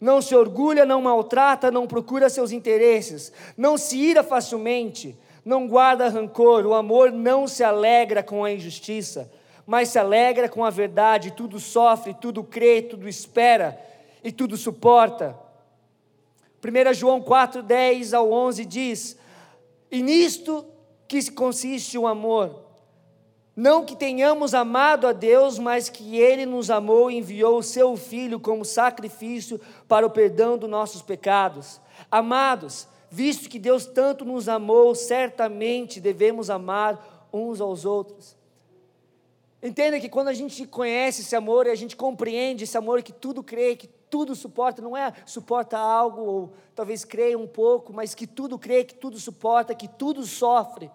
não 0.00 0.22
se 0.22 0.34
orgulha, 0.34 0.86
não 0.86 1.02
maltrata, 1.02 1.70
não 1.70 1.86
procura 1.86 2.30
seus 2.30 2.50
interesses, 2.50 3.30
não 3.58 3.76
se 3.76 3.98
ira 3.98 4.22
facilmente, 4.22 5.18
não 5.44 5.68
guarda 5.68 6.08
rancor, 6.08 6.64
o 6.64 6.72
amor 6.72 7.12
não 7.12 7.46
se 7.46 7.62
alegra 7.62 8.22
com 8.22 8.42
a 8.42 8.50
injustiça, 8.50 9.30
mas 9.66 9.90
se 9.90 9.98
alegra 9.98 10.48
com 10.48 10.64
a 10.64 10.70
verdade, 10.70 11.32
tudo 11.32 11.60
sofre, 11.60 12.14
tudo 12.14 12.42
crê, 12.42 12.80
tudo 12.80 13.06
espera 13.06 13.78
e 14.24 14.32
tudo 14.32 14.56
suporta. 14.56 15.38
1 16.64 16.94
João 16.94 17.20
4, 17.20 17.62
10 17.62 18.14
ao 18.14 18.32
11 18.32 18.64
diz: 18.64 19.18
E 19.90 20.02
nisto 20.02 20.64
que 21.10 21.28
consiste 21.32 21.98
o 21.98 22.06
amor. 22.06 22.54
Não 23.56 23.84
que 23.84 23.96
tenhamos 23.96 24.54
amado 24.54 25.08
a 25.08 25.12
Deus, 25.12 25.58
mas 25.58 25.88
que 25.88 26.16
Ele 26.16 26.46
nos 26.46 26.70
amou 26.70 27.10
e 27.10 27.16
enviou 27.16 27.58
o 27.58 27.64
Seu 27.64 27.96
Filho 27.96 28.38
como 28.38 28.64
sacrifício 28.64 29.60
para 29.88 30.06
o 30.06 30.10
perdão 30.10 30.56
dos 30.56 30.70
nossos 30.70 31.02
pecados. 31.02 31.80
Amados, 32.08 32.86
visto 33.10 33.48
que 33.48 33.58
Deus 33.58 33.86
tanto 33.86 34.24
nos 34.24 34.48
amou, 34.48 34.94
certamente 34.94 35.98
devemos 35.98 36.48
amar 36.48 37.28
uns 37.32 37.60
aos 37.60 37.84
outros. 37.84 38.36
Entenda 39.60 39.98
que 39.98 40.08
quando 40.08 40.28
a 40.28 40.32
gente 40.32 40.64
conhece 40.64 41.22
esse 41.22 41.34
amor 41.34 41.66
e 41.66 41.70
a 41.70 41.74
gente 41.74 41.96
compreende 41.96 42.62
esse 42.62 42.78
amor 42.78 43.02
que 43.02 43.12
tudo 43.12 43.42
crê, 43.42 43.74
que 43.74 43.88
tudo 44.08 44.36
suporta, 44.36 44.80
não 44.80 44.96
é 44.96 45.12
suporta 45.26 45.76
algo, 45.76 46.22
ou 46.22 46.52
talvez 46.72 47.04
creia 47.04 47.36
um 47.36 47.48
pouco, 47.48 47.92
mas 47.92 48.14
que 48.14 48.28
tudo 48.28 48.56
crê, 48.56 48.84
que 48.84 48.94
tudo 48.94 49.18
suporta, 49.18 49.74
que 49.74 49.88
tudo 49.88 50.22
sofre. 50.22 50.88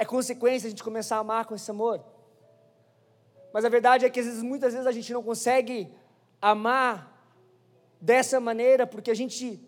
É 0.00 0.04
consequência 0.06 0.66
a 0.66 0.70
gente 0.70 0.82
começar 0.82 1.16
a 1.16 1.18
amar 1.18 1.44
com 1.44 1.54
esse 1.54 1.70
amor. 1.70 2.02
Mas 3.52 3.66
a 3.66 3.68
verdade 3.68 4.06
é 4.06 4.08
que 4.08 4.18
às 4.18 4.24
vezes, 4.24 4.42
muitas 4.42 4.72
vezes 4.72 4.86
a 4.86 4.92
gente 4.92 5.12
não 5.12 5.22
consegue 5.22 5.92
amar 6.40 6.94
dessa 8.00 8.40
maneira 8.40 8.86
porque 8.86 9.10
a 9.10 9.14
gente, 9.14 9.60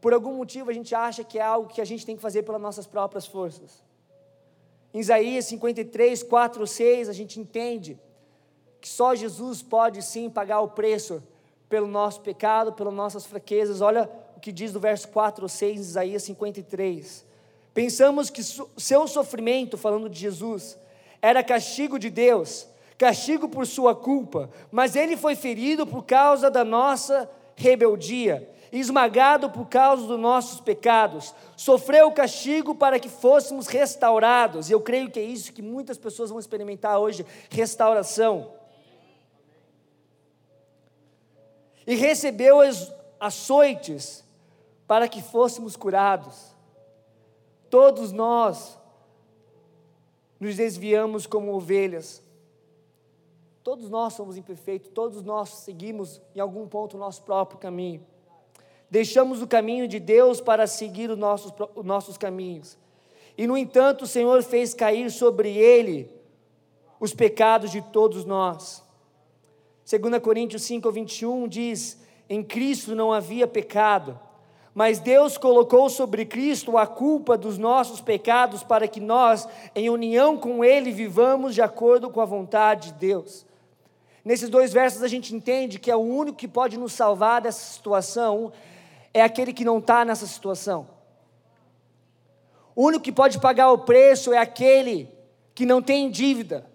por 0.00 0.14
algum 0.14 0.34
motivo, 0.34 0.70
a 0.70 0.72
gente 0.72 0.94
acha 0.94 1.24
que 1.24 1.40
é 1.40 1.42
algo 1.42 1.68
que 1.68 1.80
a 1.80 1.84
gente 1.84 2.06
tem 2.06 2.14
que 2.14 2.22
fazer 2.22 2.44
pelas 2.44 2.60
nossas 2.60 2.86
próprias 2.86 3.26
forças. 3.26 3.82
Em 4.94 5.00
Isaías 5.00 5.46
53, 5.46 6.22
4, 6.22 6.64
6, 6.64 7.08
a 7.08 7.12
gente 7.12 7.40
entende 7.40 7.98
que 8.80 8.88
só 8.88 9.12
Jesus 9.16 9.60
pode 9.60 10.02
sim 10.02 10.30
pagar 10.30 10.60
o 10.60 10.68
preço 10.68 11.20
pelo 11.68 11.88
nosso 11.88 12.20
pecado, 12.20 12.74
pelas 12.74 12.94
nossas 12.94 13.26
fraquezas. 13.26 13.80
Olha 13.80 14.08
o 14.36 14.40
que 14.40 14.52
diz 14.52 14.72
no 14.72 14.78
verso 14.78 15.08
4 15.08 15.42
ou 15.42 15.48
6, 15.48 15.80
Isaías 15.80 16.22
53. 16.22 17.25
Pensamos 17.76 18.30
que 18.30 18.42
seu 18.42 19.06
sofrimento, 19.06 19.76
falando 19.76 20.08
de 20.08 20.18
Jesus, 20.18 20.78
era 21.20 21.44
castigo 21.44 21.98
de 21.98 22.08
Deus, 22.08 22.66
castigo 22.96 23.50
por 23.50 23.66
sua 23.66 23.94
culpa, 23.94 24.48
mas 24.72 24.96
ele 24.96 25.14
foi 25.14 25.34
ferido 25.34 25.86
por 25.86 26.04
causa 26.06 26.50
da 26.50 26.64
nossa 26.64 27.30
rebeldia, 27.54 28.50
esmagado 28.72 29.50
por 29.50 29.68
causa 29.68 30.06
dos 30.06 30.18
nossos 30.18 30.58
pecados, 30.58 31.34
sofreu 31.54 32.06
o 32.06 32.12
castigo 32.12 32.74
para 32.74 32.98
que 32.98 33.10
fôssemos 33.10 33.66
restaurados, 33.66 34.70
e 34.70 34.72
eu 34.72 34.80
creio 34.80 35.10
que 35.10 35.20
é 35.20 35.24
isso 35.24 35.52
que 35.52 35.60
muitas 35.60 35.98
pessoas 35.98 36.30
vão 36.30 36.38
experimentar 36.38 36.98
hoje 36.98 37.26
restauração. 37.50 38.56
e 41.86 41.94
recebeu 41.94 42.58
açoites 43.20 44.24
para 44.88 45.06
que 45.06 45.22
fôssemos 45.22 45.76
curados. 45.76 46.55
Todos 47.68 48.12
nós 48.12 48.78
nos 50.38 50.56
desviamos 50.56 51.26
como 51.26 51.54
ovelhas. 51.54 52.22
Todos 53.62 53.90
nós 53.90 54.12
somos 54.12 54.36
imperfeitos, 54.36 54.90
todos 54.94 55.22
nós 55.22 55.48
seguimos 55.48 56.20
em 56.34 56.40
algum 56.40 56.68
ponto 56.68 56.96
o 56.96 57.00
nosso 57.00 57.22
próprio 57.22 57.58
caminho. 57.58 58.06
Deixamos 58.88 59.42
o 59.42 59.46
caminho 59.46 59.88
de 59.88 59.98
Deus 59.98 60.40
para 60.40 60.66
seguir 60.66 61.10
os 61.10 61.18
nossos, 61.18 61.52
os 61.74 61.84
nossos 61.84 62.16
caminhos. 62.16 62.78
E, 63.36 63.46
no 63.46 63.56
entanto, 63.56 64.02
o 64.02 64.06
Senhor 64.06 64.42
fez 64.42 64.72
cair 64.72 65.10
sobre 65.10 65.50
ele 65.50 66.08
os 67.00 67.12
pecados 67.12 67.70
de 67.70 67.82
todos 67.82 68.24
nós. 68.24 68.84
2 69.88 70.22
Coríntios 70.22 70.62
5, 70.62 70.90
21 70.90 71.48
diz: 71.48 72.00
Em 72.28 72.42
Cristo 72.42 72.94
não 72.94 73.12
havia 73.12 73.46
pecado, 73.46 74.18
mas 74.76 74.98
Deus 74.98 75.38
colocou 75.38 75.88
sobre 75.88 76.26
Cristo 76.26 76.76
a 76.76 76.86
culpa 76.86 77.34
dos 77.34 77.56
nossos 77.56 77.98
pecados 77.98 78.62
para 78.62 78.86
que 78.86 79.00
nós, 79.00 79.48
em 79.74 79.88
união 79.88 80.36
com 80.36 80.62
Ele, 80.62 80.92
vivamos 80.92 81.54
de 81.54 81.62
acordo 81.62 82.10
com 82.10 82.20
a 82.20 82.26
vontade 82.26 82.92
de 82.92 82.98
Deus. 82.98 83.46
Nesses 84.22 84.50
dois 84.50 84.74
versos 84.74 85.02
a 85.02 85.08
gente 85.08 85.34
entende 85.34 85.78
que 85.78 85.90
é 85.90 85.96
o 85.96 86.00
único 86.00 86.36
que 86.36 86.46
pode 86.46 86.76
nos 86.76 86.92
salvar 86.92 87.40
dessa 87.40 87.72
situação 87.72 88.52
é 89.14 89.22
aquele 89.22 89.54
que 89.54 89.64
não 89.64 89.78
está 89.78 90.04
nessa 90.04 90.26
situação. 90.26 90.86
O 92.74 92.84
único 92.84 93.02
que 93.02 93.12
pode 93.12 93.40
pagar 93.40 93.72
o 93.72 93.78
preço 93.78 94.30
é 94.30 94.36
aquele 94.36 95.08
que 95.54 95.64
não 95.64 95.80
tem 95.80 96.10
dívida 96.10 96.66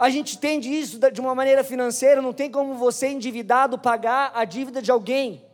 a 0.00 0.08
gente 0.08 0.34
entende 0.34 0.70
isso 0.70 0.98
de 0.98 1.20
uma 1.20 1.34
maneira 1.34 1.62
financeira, 1.62 2.22
não 2.22 2.32
tem 2.32 2.50
como 2.50 2.72
você 2.72 3.08
endividado 3.08 3.76
pagar 3.76 4.32
a 4.34 4.46
dívida 4.46 4.80
de 4.80 4.90
alguém. 4.90 5.44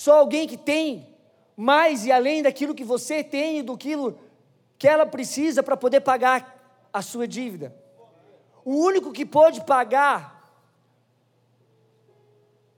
Só 0.00 0.20
alguém 0.20 0.48
que 0.48 0.56
tem 0.56 1.14
mais 1.54 2.06
e 2.06 2.10
além 2.10 2.42
daquilo 2.42 2.74
que 2.74 2.82
você 2.82 3.22
tem 3.22 3.58
e 3.58 3.62
do 3.62 3.76
que 3.76 4.88
ela 4.88 5.04
precisa 5.04 5.62
para 5.62 5.76
poder 5.76 6.00
pagar 6.00 6.88
a 6.90 7.02
sua 7.02 7.28
dívida. 7.28 7.76
O 8.64 8.76
único 8.76 9.12
que 9.12 9.26
pode 9.26 9.62
pagar 9.66 10.58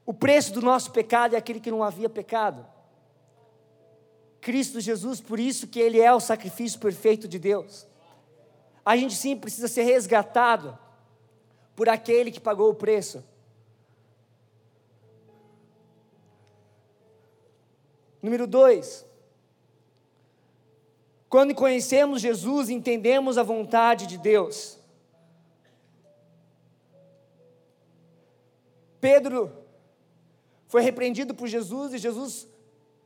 o 0.04 0.12
preço 0.12 0.52
do 0.52 0.60
nosso 0.60 0.90
pecado 0.90 1.36
é 1.36 1.38
aquele 1.38 1.60
que 1.60 1.70
não 1.70 1.84
havia 1.84 2.10
pecado. 2.10 2.66
Cristo 4.40 4.80
Jesus, 4.80 5.20
por 5.20 5.38
isso 5.38 5.68
que 5.68 5.78
ele 5.78 6.00
é 6.00 6.12
o 6.12 6.18
sacrifício 6.18 6.80
perfeito 6.80 7.28
de 7.28 7.38
Deus. 7.38 7.86
A 8.84 8.96
gente 8.96 9.14
sim 9.14 9.36
precisa 9.36 9.68
ser 9.68 9.84
resgatado 9.84 10.76
por 11.76 11.88
aquele 11.88 12.32
que 12.32 12.40
pagou 12.40 12.68
o 12.68 12.74
preço. 12.74 13.22
Número 18.22 18.46
dois, 18.46 19.04
quando 21.28 21.54
conhecemos 21.54 22.20
Jesus, 22.20 22.70
entendemos 22.70 23.36
a 23.36 23.42
vontade 23.42 24.06
de 24.06 24.16
Deus. 24.16 24.78
Pedro 29.00 29.50
foi 30.68 30.82
repreendido 30.82 31.34
por 31.34 31.48
Jesus 31.48 31.94
e 31.94 31.98
Jesus 31.98 32.46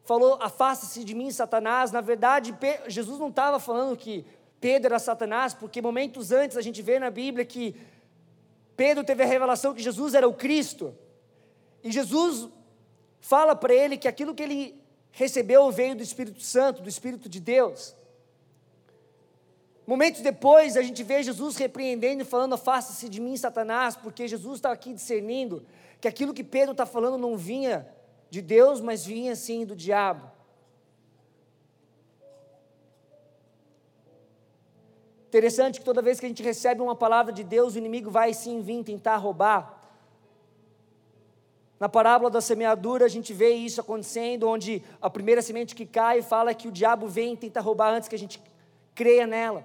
falou: 0.05 0.39
Afasta-se 0.41 1.03
de 1.03 1.15
mim, 1.15 1.31
Satanás. 1.31 1.91
Na 1.91 2.03
verdade, 2.03 2.55
Jesus 2.87 3.19
não 3.19 3.29
estava 3.29 3.59
falando 3.59 3.97
que 3.97 4.27
Pedro 4.61 4.89
era 4.89 4.99
Satanás, 4.99 5.55
porque 5.55 5.81
momentos 5.81 6.33
antes 6.33 6.57
a 6.57 6.61
gente 6.61 6.83
vê 6.83 6.99
na 6.99 7.11
Bíblia 7.11 7.47
que 7.47 7.75
Pedro 8.77 9.03
teve 9.05 9.23
a 9.23 9.27
revelação 9.27 9.73
que 9.73 9.83
Jesus 9.83 10.15
era 10.15 10.29
o 10.29 10.35
Cristo. 10.35 10.95
E 11.83 11.91
Jesus 11.91 12.49
fala 13.21 13.57
para 13.57 13.73
ele 13.73 13.97
que 13.97 14.09
aquilo 14.09 14.35
que 14.35 14.43
ele 14.43 14.86
recebeu 15.17 15.71
veio 15.71 15.97
do 15.97 16.03
Espírito 16.03 16.43
Santo, 16.43 16.83
do 16.83 16.91
Espírito 16.91 17.27
de 17.27 17.41
Deus. 17.41 17.97
Momentos 19.87 20.21
depois, 20.21 20.77
a 20.77 20.83
gente 20.83 21.03
vê 21.03 21.23
Jesus 21.23 21.57
repreendendo 21.57 22.21
e 22.21 22.25
falando: 22.25 22.55
Afasta-se 22.55 23.09
de 23.09 23.19
mim, 23.19 23.35
Satanás, 23.35 23.97
porque 23.97 24.29
Jesus 24.29 24.57
está 24.57 24.71
aqui 24.71 24.93
discernindo 24.93 25.65
que 26.03 26.07
aquilo 26.07 26.35
que 26.35 26.45
Pedro 26.45 26.73
está 26.73 26.85
falando 26.85 27.17
não 27.17 27.35
vinha 27.35 27.89
de 28.29 28.43
Deus, 28.43 28.79
mas 28.83 29.07
vinha 29.07 29.35
sim 29.35 29.65
do 29.65 29.75
diabo. 29.75 30.31
Interessante 35.29 35.79
que 35.79 35.85
toda 35.85 36.03
vez 36.03 36.21
que 36.21 36.27
a 36.27 36.29
gente 36.29 36.43
recebe 36.43 36.83
uma 36.83 36.95
palavra 36.95 37.33
de 37.33 37.43
Deus, 37.43 37.75
o 37.75 37.79
inimigo 37.79 38.11
vai 38.11 38.35
sim 38.35 38.61
vir 38.61 38.85
tentar 38.85 39.17
roubar. 39.17 39.76
Na 41.79 41.89
parábola 41.89 42.31
da 42.31 42.41
semeadura, 42.41 43.05
a 43.05 43.09
gente 43.09 43.33
vê 43.33 43.51
isso 43.51 43.81
acontecendo, 43.81 44.49
onde 44.49 44.83
a 45.01 45.11
primeira 45.11 45.43
semente 45.43 45.75
que 45.75 45.85
cai 45.85 46.23
fala 46.23 46.55
que 46.55 46.69
o 46.69 46.73
diabo 46.73 47.07
vem 47.07 47.35
e 47.35 47.37
tenta 47.37 47.61
roubar 47.61 47.93
antes 47.93 48.09
que 48.09 48.15
a 48.15 48.19
gente 48.19 48.43
creia 48.95 49.27
nela. 49.27 49.65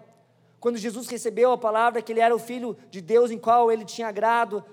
Quando 0.59 0.77
Jesus 0.77 1.07
recebeu 1.07 1.51
a 1.51 1.57
palavra 1.57 2.01
que 2.01 2.11
ele 2.11 2.19
era 2.19 2.35
o 2.35 2.39
filho 2.39 2.77
de 2.89 3.01
Deus 3.01 3.31
em 3.31 3.37
qual 3.37 3.71
ele 3.71 3.85
tinha 3.85 4.07
agrado, 4.07 4.63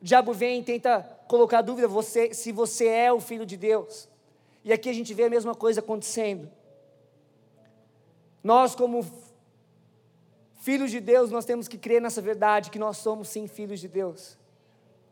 o 0.00 0.04
diabo 0.04 0.32
vem 0.32 0.60
e 0.60 0.62
tenta 0.62 1.02
colocar 1.26 1.62
dúvida 1.62 1.88
você, 1.88 2.34
se 2.34 2.52
você 2.52 2.86
é 2.86 3.12
o 3.12 3.20
filho 3.20 3.46
de 3.46 3.56
Deus. 3.56 4.08
E 4.64 4.72
aqui 4.72 4.88
a 4.88 4.92
gente 4.92 5.14
vê 5.14 5.24
a 5.24 5.30
mesma 5.30 5.54
coisa 5.54 5.80
acontecendo. 5.80 6.48
Nós, 8.44 8.74
como 8.74 9.04
Filhos 10.66 10.90
de 10.90 10.98
Deus, 10.98 11.30
nós 11.30 11.44
temos 11.44 11.68
que 11.68 11.78
crer 11.78 12.02
nessa 12.02 12.20
verdade, 12.20 12.72
que 12.72 12.78
nós 12.78 12.96
somos 12.96 13.28
sim 13.28 13.46
filhos 13.46 13.78
de 13.78 13.86
Deus. 13.86 14.36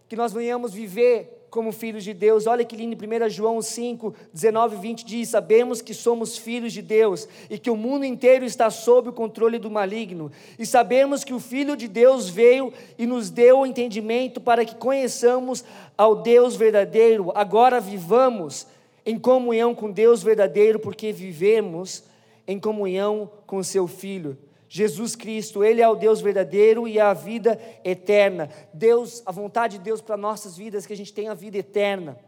Que 0.09 0.16
nós 0.16 0.33
venhamos 0.33 0.74
viver 0.74 1.34
como 1.55 1.71
filhos 1.71 2.03
de 2.03 2.12
Deus. 2.12 2.49
Olha 2.49 2.64
que 2.64 2.75
lindo, 2.75 2.97
1 2.97 3.31
João 3.31 3.62
5, 3.62 4.12
19 4.33 4.75
e 4.75 4.79
20 4.81 5.07
diz: 5.07 5.29
Sabemos 5.29 5.81
que 5.81 5.95
somos 5.95 6.37
filhos 6.37 6.73
de 6.73 6.83
Deus 6.83 7.29
e 7.49 7.57
que 7.61 7.71
o 7.71 7.77
mundo 7.77 8.05
inteiro 8.05 8.45
está 8.45 8.71
sob 8.71 9.11
o 9.11 9.12
controle 9.12 9.61
do 9.61 9.71
maligno. 9.71 10.33
E 10.59 10.67
sabemos 10.67 11.23
que 11.23 11.33
o 11.33 11.38
Filho 11.38 11.77
de 11.77 11.87
Deus 11.87 12.29
veio 12.29 12.73
e 12.99 13.07
nos 13.07 13.31
deu 13.31 13.61
o 13.61 13.67
entendimento 13.67 14.40
para 14.40 14.64
que 14.64 14.75
conheçamos 14.75 15.64
ao 15.97 16.17
Deus 16.17 16.57
verdadeiro. 16.57 17.31
Agora 17.37 17.81
vivamos 17.81 18.67
em 19.07 19.17
comunhão 19.17 19.77
com 19.77 19.93
Deus 19.93 20.25
verdadeiro, 20.25 20.81
porque 20.81 21.12
vivemos 21.12 22.03
em 22.49 22.59
comunhão 22.59 23.31
com 23.47 23.62
seu 23.62 23.87
Filho. 23.87 24.37
Jesus 24.68 25.14
Cristo, 25.14 25.62
Ele 25.62 25.81
é 25.81 25.88
o 25.88 25.94
Deus 25.94 26.20
verdadeiro 26.20 26.88
e 26.88 26.98
a 26.98 27.12
vida 27.12 27.61
eterna. 27.85 28.48
Deus, 28.72 29.22
a 29.24 29.33
vontade 29.33 29.79
de 29.79 29.85
Deus 29.85 30.00
para 30.00 30.16
nossas 30.16 30.57
vidas 30.57 30.85
é 30.85 30.87
que 30.87 30.92
a 30.92 30.96
gente 30.96 31.12
tenha 31.12 31.33
a 31.33 31.35
vida 31.35 31.59
eterna. 31.59 32.18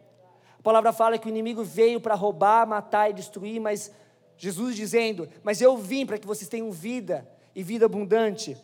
A 0.59 0.63
palavra 0.63 0.93
fala 0.93 1.19
que 1.19 1.27
o 1.27 1.31
inimigo 1.31 1.65
veio 1.65 2.01
para 2.01 2.15
roubar, 2.15 2.67
matar 2.67 3.11
e 3.11 3.15
destruir, 3.15 3.61
mas 3.61 3.91
Jesus 4.37 4.77
dizendo: 4.77 5.29
Mas 5.43 5.61
eu 5.61 5.77
vim 5.77 6.05
para 6.05 6.19
que 6.19 6.27
vocês 6.27 6.49
tenham 6.49 6.71
vida 6.71 7.27
e 7.55 7.63
vida 7.63 7.87
abundante. 7.87 8.57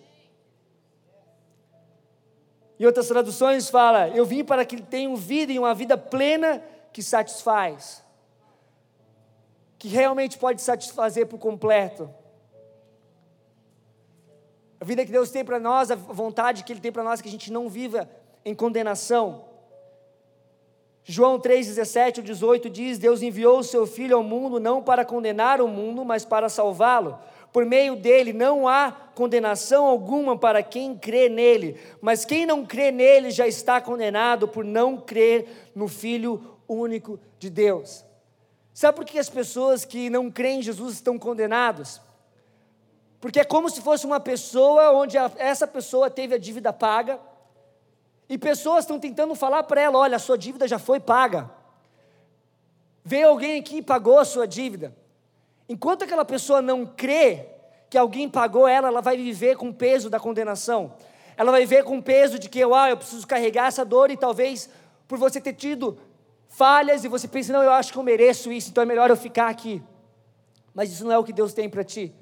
E 2.79 2.87
outras 2.87 3.09
traduções 3.09 3.69
fala: 3.71 4.09
Eu 4.09 4.25
vim 4.25 4.45
para 4.45 4.65
que 4.65 4.83
tenham 4.83 5.17
vida 5.17 5.53
e 5.53 5.59
uma 5.59 5.75
vida 5.75 5.97
plena 5.97 6.63
que 6.93 7.03
satisfaz, 7.03 8.03
que 9.79 9.89
realmente 9.89 10.37
pode 10.39 10.61
satisfazer 10.61 11.27
por 11.27 11.39
completo. 11.39 12.13
A 14.83 14.85
vida 14.85 15.07
que 15.07 15.13
Deus 15.13 15.31
tem 15.31 15.45
para 15.45 15.61
nós, 15.61 15.93
a 15.93 15.95
vontade 15.95 16.65
que 16.65 16.73
Ele 16.73 16.81
tem 16.81 16.91
para 16.91 17.05
nós, 17.05 17.21
que 17.21 17.29
a 17.29 17.31
gente 17.31 17.53
não 17.53 17.69
viva 17.69 18.11
em 18.45 18.53
condenação. 18.53 19.45
João 21.05 21.39
3,17 21.39 22.19
ou 22.19 22.25
18 22.25 22.69
diz: 22.69 22.99
Deus 22.99 23.23
enviou 23.23 23.61
o 23.61 23.63
seu 23.63 23.87
Filho 23.87 24.17
ao 24.17 24.25
mundo 24.25 24.59
não 24.59 24.83
para 24.83 25.05
condenar 25.05 25.61
o 25.61 25.69
mundo, 25.69 26.05
mas 26.05 26.25
para 26.25 26.49
salvá-lo. 26.49 27.17
Por 27.53 27.65
meio 27.65 27.95
dele 27.95 28.33
não 28.33 28.67
há 28.67 28.91
condenação 29.15 29.87
alguma 29.87 30.37
para 30.37 30.65
quem 30.65 30.99
crê 30.99 31.29
nele, 31.29 31.79
mas 32.01 32.25
quem 32.25 32.45
não 32.45 32.67
crê 32.67 32.91
nele 32.91 33.31
já 33.31 33.47
está 33.47 33.81
condenado 33.81 34.49
por 34.49 34.65
não 34.65 34.97
crer 34.97 35.71
no 35.77 35.87
Filho 35.87 36.59
único 36.67 37.21
de 37.39 37.49
Deus. 37.49 38.05
Sabe 38.75 38.97
por 38.97 39.05
que 39.05 39.17
as 39.17 39.31
pessoas 39.31 39.85
que 39.85 40.11
não 40.11 40.29
creem 40.29 40.59
em 40.59 40.63
Jesus 40.63 40.95
estão 40.95 41.17
condenadas? 41.21 42.01
Porque 43.23 43.39
é 43.39 43.45
como 43.45 43.71
se 43.71 43.81
fosse 43.81 44.05
uma 44.05 44.19
pessoa 44.19 44.91
onde 44.91 45.17
a, 45.17 45.31
essa 45.37 45.65
pessoa 45.65 46.11
teve 46.11 46.35
a 46.35 46.39
dívida 46.39 46.73
paga, 46.73 47.21
e 48.29 48.37
pessoas 48.37 48.83
estão 48.83 48.99
tentando 48.99 49.33
falar 49.37 49.63
para 49.63 49.81
ela: 49.81 49.97
olha, 49.97 50.17
a 50.17 50.19
sua 50.19 50.37
dívida 50.37 50.67
já 50.67 50.77
foi 50.77 50.99
paga. 50.99 51.49
Veio 53.05 53.29
alguém 53.29 53.61
aqui 53.61 53.77
e 53.77 53.83
pagou 53.83 54.19
a 54.19 54.25
sua 54.25 54.45
dívida. 54.45 54.93
Enquanto 55.69 56.03
aquela 56.03 56.25
pessoa 56.25 56.61
não 56.61 56.85
crê 56.85 57.47
que 57.89 57.97
alguém 57.97 58.29
pagou 58.29 58.67
ela, 58.67 58.89
ela 58.89 59.01
vai 59.01 59.17
viver 59.17 59.57
com 59.57 59.69
o 59.69 59.75
peso 59.75 60.11
da 60.11 60.19
condenação. 60.19 60.95
Ela 61.37 61.53
vai 61.53 61.61
viver 61.61 61.85
com 61.85 61.99
o 61.99 62.03
peso 62.03 62.41
de 62.41 62.49
que, 62.49 62.61
ah, 62.61 62.91
eu 62.91 62.97
preciso 62.97 63.25
carregar 63.25 63.69
essa 63.69 63.85
dor 63.85 64.11
e 64.11 64.17
talvez 64.17 64.69
por 65.07 65.17
você 65.17 65.41
ter 65.41 65.53
tido 65.53 65.97
falhas 66.49 67.05
e 67.05 67.09
você 67.09 67.29
pensa, 67.29 67.53
não, 67.53 67.63
eu 67.63 67.71
acho 67.71 67.93
que 67.93 67.99
eu 67.99 68.03
mereço 68.03 68.51
isso, 68.51 68.71
então 68.71 68.83
é 68.83 68.87
melhor 68.87 69.11
eu 69.11 69.17
ficar 69.17 69.47
aqui. 69.47 69.81
Mas 70.75 70.91
isso 70.91 71.05
não 71.05 71.13
é 71.13 71.19
o 71.19 71.23
que 71.23 71.33
Deus 71.33 71.55
tem 71.55 71.71
para 71.71 71.85
ti. 71.85 72.13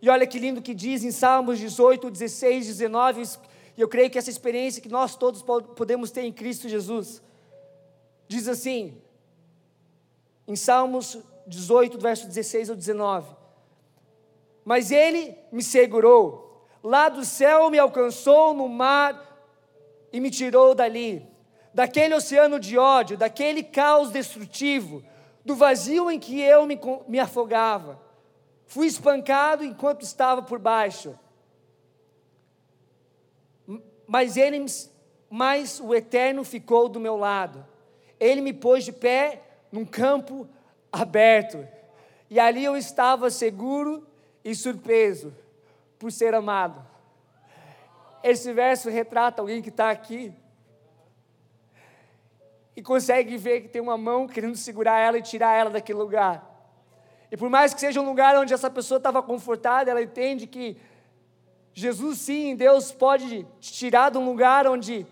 E 0.00 0.08
olha 0.08 0.26
que 0.26 0.38
lindo 0.38 0.62
que 0.62 0.74
diz 0.74 1.02
em 1.02 1.10
Salmos 1.10 1.58
18, 1.58 2.10
16, 2.10 2.66
19, 2.66 3.22
e 3.76 3.80
eu 3.80 3.88
creio 3.88 4.10
que 4.10 4.18
essa 4.18 4.30
experiência 4.30 4.82
que 4.82 4.88
nós 4.88 5.16
todos 5.16 5.42
podemos 5.42 6.10
ter 6.10 6.22
em 6.22 6.32
Cristo 6.32 6.68
Jesus, 6.68 7.22
diz 8.28 8.48
assim, 8.48 9.00
em 10.46 10.56
Salmos 10.56 11.18
18, 11.46 11.98
verso 11.98 12.26
16 12.26 12.70
ao 12.70 12.76
19: 12.76 13.36
Mas 14.64 14.90
ele 14.90 15.36
me 15.50 15.62
segurou, 15.62 16.66
lá 16.82 17.08
do 17.08 17.24
céu 17.24 17.70
me 17.70 17.78
alcançou 17.78 18.54
no 18.54 18.68
mar 18.68 19.26
e 20.12 20.20
me 20.20 20.30
tirou 20.30 20.74
dali, 20.74 21.26
daquele 21.74 22.14
oceano 22.14 22.60
de 22.60 22.78
ódio, 22.78 23.16
daquele 23.16 23.62
caos 23.62 24.10
destrutivo, 24.10 25.02
do 25.44 25.54
vazio 25.54 26.10
em 26.10 26.18
que 26.20 26.40
eu 26.40 26.66
me, 26.66 26.78
me 27.06 27.18
afogava. 27.18 28.07
Fui 28.68 28.86
espancado 28.86 29.64
enquanto 29.64 30.02
estava 30.02 30.42
por 30.42 30.60
baixo 30.60 31.18
mas 34.08 34.38
ele, 34.38 34.64
mas 35.28 35.78
o 35.78 35.94
Eterno 35.94 36.42
ficou 36.42 36.88
do 36.88 36.98
meu 36.98 37.14
lado. 37.14 37.64
Ele 38.18 38.40
me 38.40 38.54
pôs 38.54 38.82
de 38.82 38.90
pé 38.90 39.42
num 39.70 39.84
campo 39.84 40.48
aberto. 40.90 41.68
E 42.30 42.40
ali 42.40 42.64
eu 42.64 42.74
estava 42.74 43.28
seguro 43.28 44.08
e 44.42 44.54
surpreso 44.54 45.36
por 45.98 46.10
ser 46.10 46.34
amado. 46.34 46.84
Esse 48.24 48.50
verso 48.54 48.88
retrata 48.88 49.42
alguém 49.42 49.60
que 49.60 49.68
está 49.68 49.90
aqui 49.90 50.32
e 52.74 52.80
consegue 52.80 53.36
ver 53.36 53.60
que 53.60 53.68
tem 53.68 53.82
uma 53.82 53.98
mão 53.98 54.26
querendo 54.26 54.56
segurar 54.56 54.98
ela 54.98 55.18
e 55.18 55.22
tirar 55.22 55.54
ela 55.54 55.68
daquele 55.68 55.98
lugar. 55.98 56.47
E 57.30 57.36
por 57.36 57.50
mais 57.50 57.74
que 57.74 57.80
seja 57.80 58.00
um 58.00 58.06
lugar 58.06 58.36
onde 58.36 58.54
essa 58.54 58.70
pessoa 58.70 58.98
estava 58.98 59.22
confortada, 59.22 59.90
ela 59.90 60.02
entende 60.02 60.46
que 60.46 60.76
Jesus, 61.74 62.18
sim, 62.18 62.56
Deus 62.56 62.90
pode 62.90 63.46
te 63.60 63.72
tirar 63.72 64.10
de 64.10 64.18
um 64.18 64.24
lugar 64.24 64.66
onde 64.66 65.06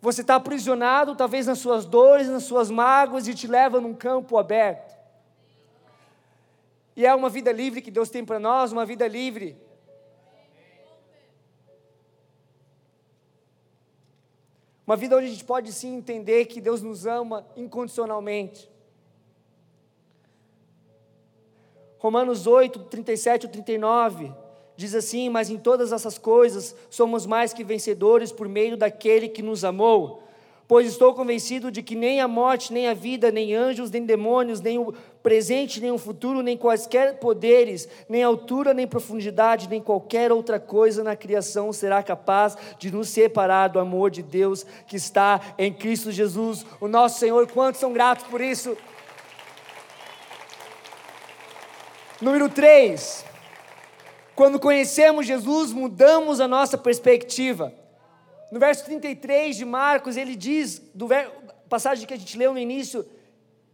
você 0.00 0.22
está 0.22 0.34
aprisionado, 0.34 1.14
talvez 1.14 1.46
nas 1.46 1.58
suas 1.58 1.84
dores, 1.84 2.28
nas 2.28 2.42
suas 2.42 2.70
mágoas, 2.70 3.28
e 3.28 3.34
te 3.34 3.46
leva 3.46 3.80
num 3.80 3.94
campo 3.94 4.36
aberto. 4.36 4.92
E 6.96 7.06
é 7.06 7.14
uma 7.14 7.28
vida 7.28 7.52
livre 7.52 7.80
que 7.80 7.90
Deus 7.90 8.10
tem 8.10 8.24
para 8.24 8.40
nós, 8.40 8.72
uma 8.72 8.84
vida 8.84 9.06
livre. 9.06 9.56
Uma 14.84 14.96
vida 14.96 15.16
onde 15.16 15.26
a 15.26 15.30
gente 15.30 15.44
pode 15.44 15.72
sim 15.72 15.94
entender 15.94 16.46
que 16.46 16.60
Deus 16.60 16.82
nos 16.82 17.06
ama 17.06 17.46
incondicionalmente. 17.56 18.71
Romanos 22.02 22.48
8, 22.48 22.80
37 22.80 23.44
e 23.44 23.48
39 23.48 24.42
Diz 24.76 24.94
assim: 24.94 25.28
Mas 25.28 25.48
em 25.48 25.56
todas 25.56 25.92
essas 25.92 26.18
coisas 26.18 26.74
somos 26.90 27.26
mais 27.26 27.52
que 27.52 27.62
vencedores 27.62 28.32
por 28.32 28.48
meio 28.48 28.76
daquele 28.76 29.28
que 29.28 29.40
nos 29.40 29.64
amou. 29.64 30.24
Pois 30.66 30.88
estou 30.88 31.14
convencido 31.14 31.70
de 31.70 31.82
que 31.82 31.94
nem 31.94 32.20
a 32.20 32.26
morte, 32.26 32.72
nem 32.72 32.88
a 32.88 32.94
vida, 32.94 33.30
nem 33.30 33.54
anjos, 33.54 33.90
nem 33.90 34.04
demônios, 34.04 34.60
nem 34.60 34.78
o 34.78 34.92
presente, 35.22 35.80
nem 35.80 35.92
o 35.92 35.98
futuro, 35.98 36.42
nem 36.42 36.56
quaisquer 36.56 37.18
poderes, 37.20 37.86
nem 38.08 38.22
altura, 38.22 38.74
nem 38.74 38.86
profundidade, 38.86 39.68
nem 39.68 39.80
qualquer 39.80 40.32
outra 40.32 40.58
coisa 40.58 41.04
na 41.04 41.14
criação 41.14 41.72
será 41.72 42.02
capaz 42.02 42.56
de 42.78 42.90
nos 42.90 43.10
separar 43.10 43.68
do 43.68 43.78
amor 43.78 44.10
de 44.10 44.22
Deus 44.22 44.64
que 44.86 44.96
está 44.96 45.54
em 45.58 45.72
Cristo 45.72 46.10
Jesus, 46.10 46.64
o 46.80 46.88
nosso 46.88 47.20
Senhor. 47.20 47.46
Quantos 47.48 47.80
são 47.80 47.92
gratos 47.92 48.26
por 48.26 48.40
isso? 48.40 48.76
Número 52.22 52.48
3. 52.48 53.24
Quando 54.36 54.60
conhecemos 54.60 55.26
Jesus, 55.26 55.72
mudamos 55.72 56.38
a 56.38 56.46
nossa 56.46 56.78
perspectiva. 56.78 57.74
No 58.48 58.60
verso 58.60 58.84
33 58.84 59.56
de 59.56 59.64
Marcos, 59.64 60.16
ele 60.16 60.36
diz, 60.36 60.80
do 60.94 61.08
passagem 61.68 62.06
que 62.06 62.14
a 62.14 62.16
gente 62.16 62.38
leu 62.38 62.52
no 62.52 62.60
início, 62.60 63.04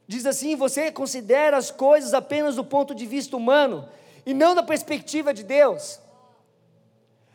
diz 0.06 0.24
assim: 0.24 0.56
Você 0.56 0.90
considera 0.90 1.58
as 1.58 1.70
coisas 1.70 2.14
apenas 2.14 2.56
do 2.56 2.64
ponto 2.64 2.94
de 2.94 3.04
vista 3.04 3.36
humano 3.36 3.86
e 4.24 4.32
não 4.32 4.54
da 4.54 4.62
perspectiva 4.62 5.34
de 5.34 5.42
Deus. 5.42 6.00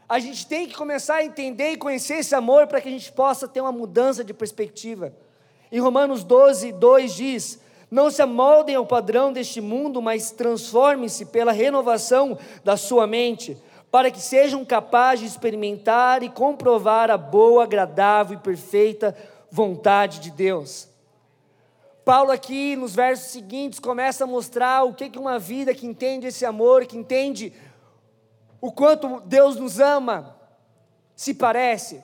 A 0.09 0.17
gente 0.17 0.47
tem 0.47 0.67
que 0.67 0.75
começar 0.75 1.17
a 1.17 1.23
entender 1.23 1.73
e 1.73 1.77
conhecer 1.77 2.15
esse 2.15 2.33
amor 2.33 2.65
para 2.65 2.81
que 2.81 2.89
a 2.89 2.91
gente 2.91 3.11
possa 3.11 3.47
ter 3.47 3.61
uma 3.61 3.71
mudança 3.71 4.23
de 4.23 4.33
perspectiva. 4.33 5.13
Em 5.71 5.79
Romanos 5.79 6.23
12, 6.23 6.71
2 6.71 7.13
diz: 7.13 7.59
não 7.93 8.09
se 8.09 8.23
amoldem 8.23 8.73
ao 8.73 8.87
padrão 8.87 9.31
deste 9.31 9.61
mundo, 9.61 10.01
mas 10.01 10.31
transformem-se 10.31 11.27
pela 11.27 11.51
renovação 11.51 12.39
da 12.63 12.75
sua 12.75 13.05
mente, 13.05 13.55
para 13.91 14.09
que 14.09 14.19
sejam 14.19 14.65
capazes 14.65 15.19
de 15.19 15.27
experimentar 15.27 16.23
e 16.23 16.29
comprovar 16.29 17.11
a 17.11 17.17
boa, 17.19 17.65
agradável 17.65 18.35
e 18.35 18.41
perfeita 18.41 19.15
vontade 19.51 20.21
de 20.21 20.31
Deus. 20.31 20.89
Paulo 22.03 22.31
aqui 22.31 22.75
nos 22.75 22.95
versos 22.95 23.27
seguintes 23.27 23.77
começa 23.77 24.23
a 24.23 24.27
mostrar 24.27 24.83
o 24.85 24.95
que 24.95 25.15
é 25.15 25.19
uma 25.19 25.37
vida 25.37 25.75
que 25.75 25.85
entende 25.85 26.25
esse 26.25 26.43
amor, 26.43 26.87
que 26.87 26.97
entende 26.97 27.53
o 28.59 28.71
quanto 28.71 29.19
Deus 29.19 29.55
nos 29.55 29.79
ama, 29.79 30.35
se 31.15 31.31
parece. 31.31 32.03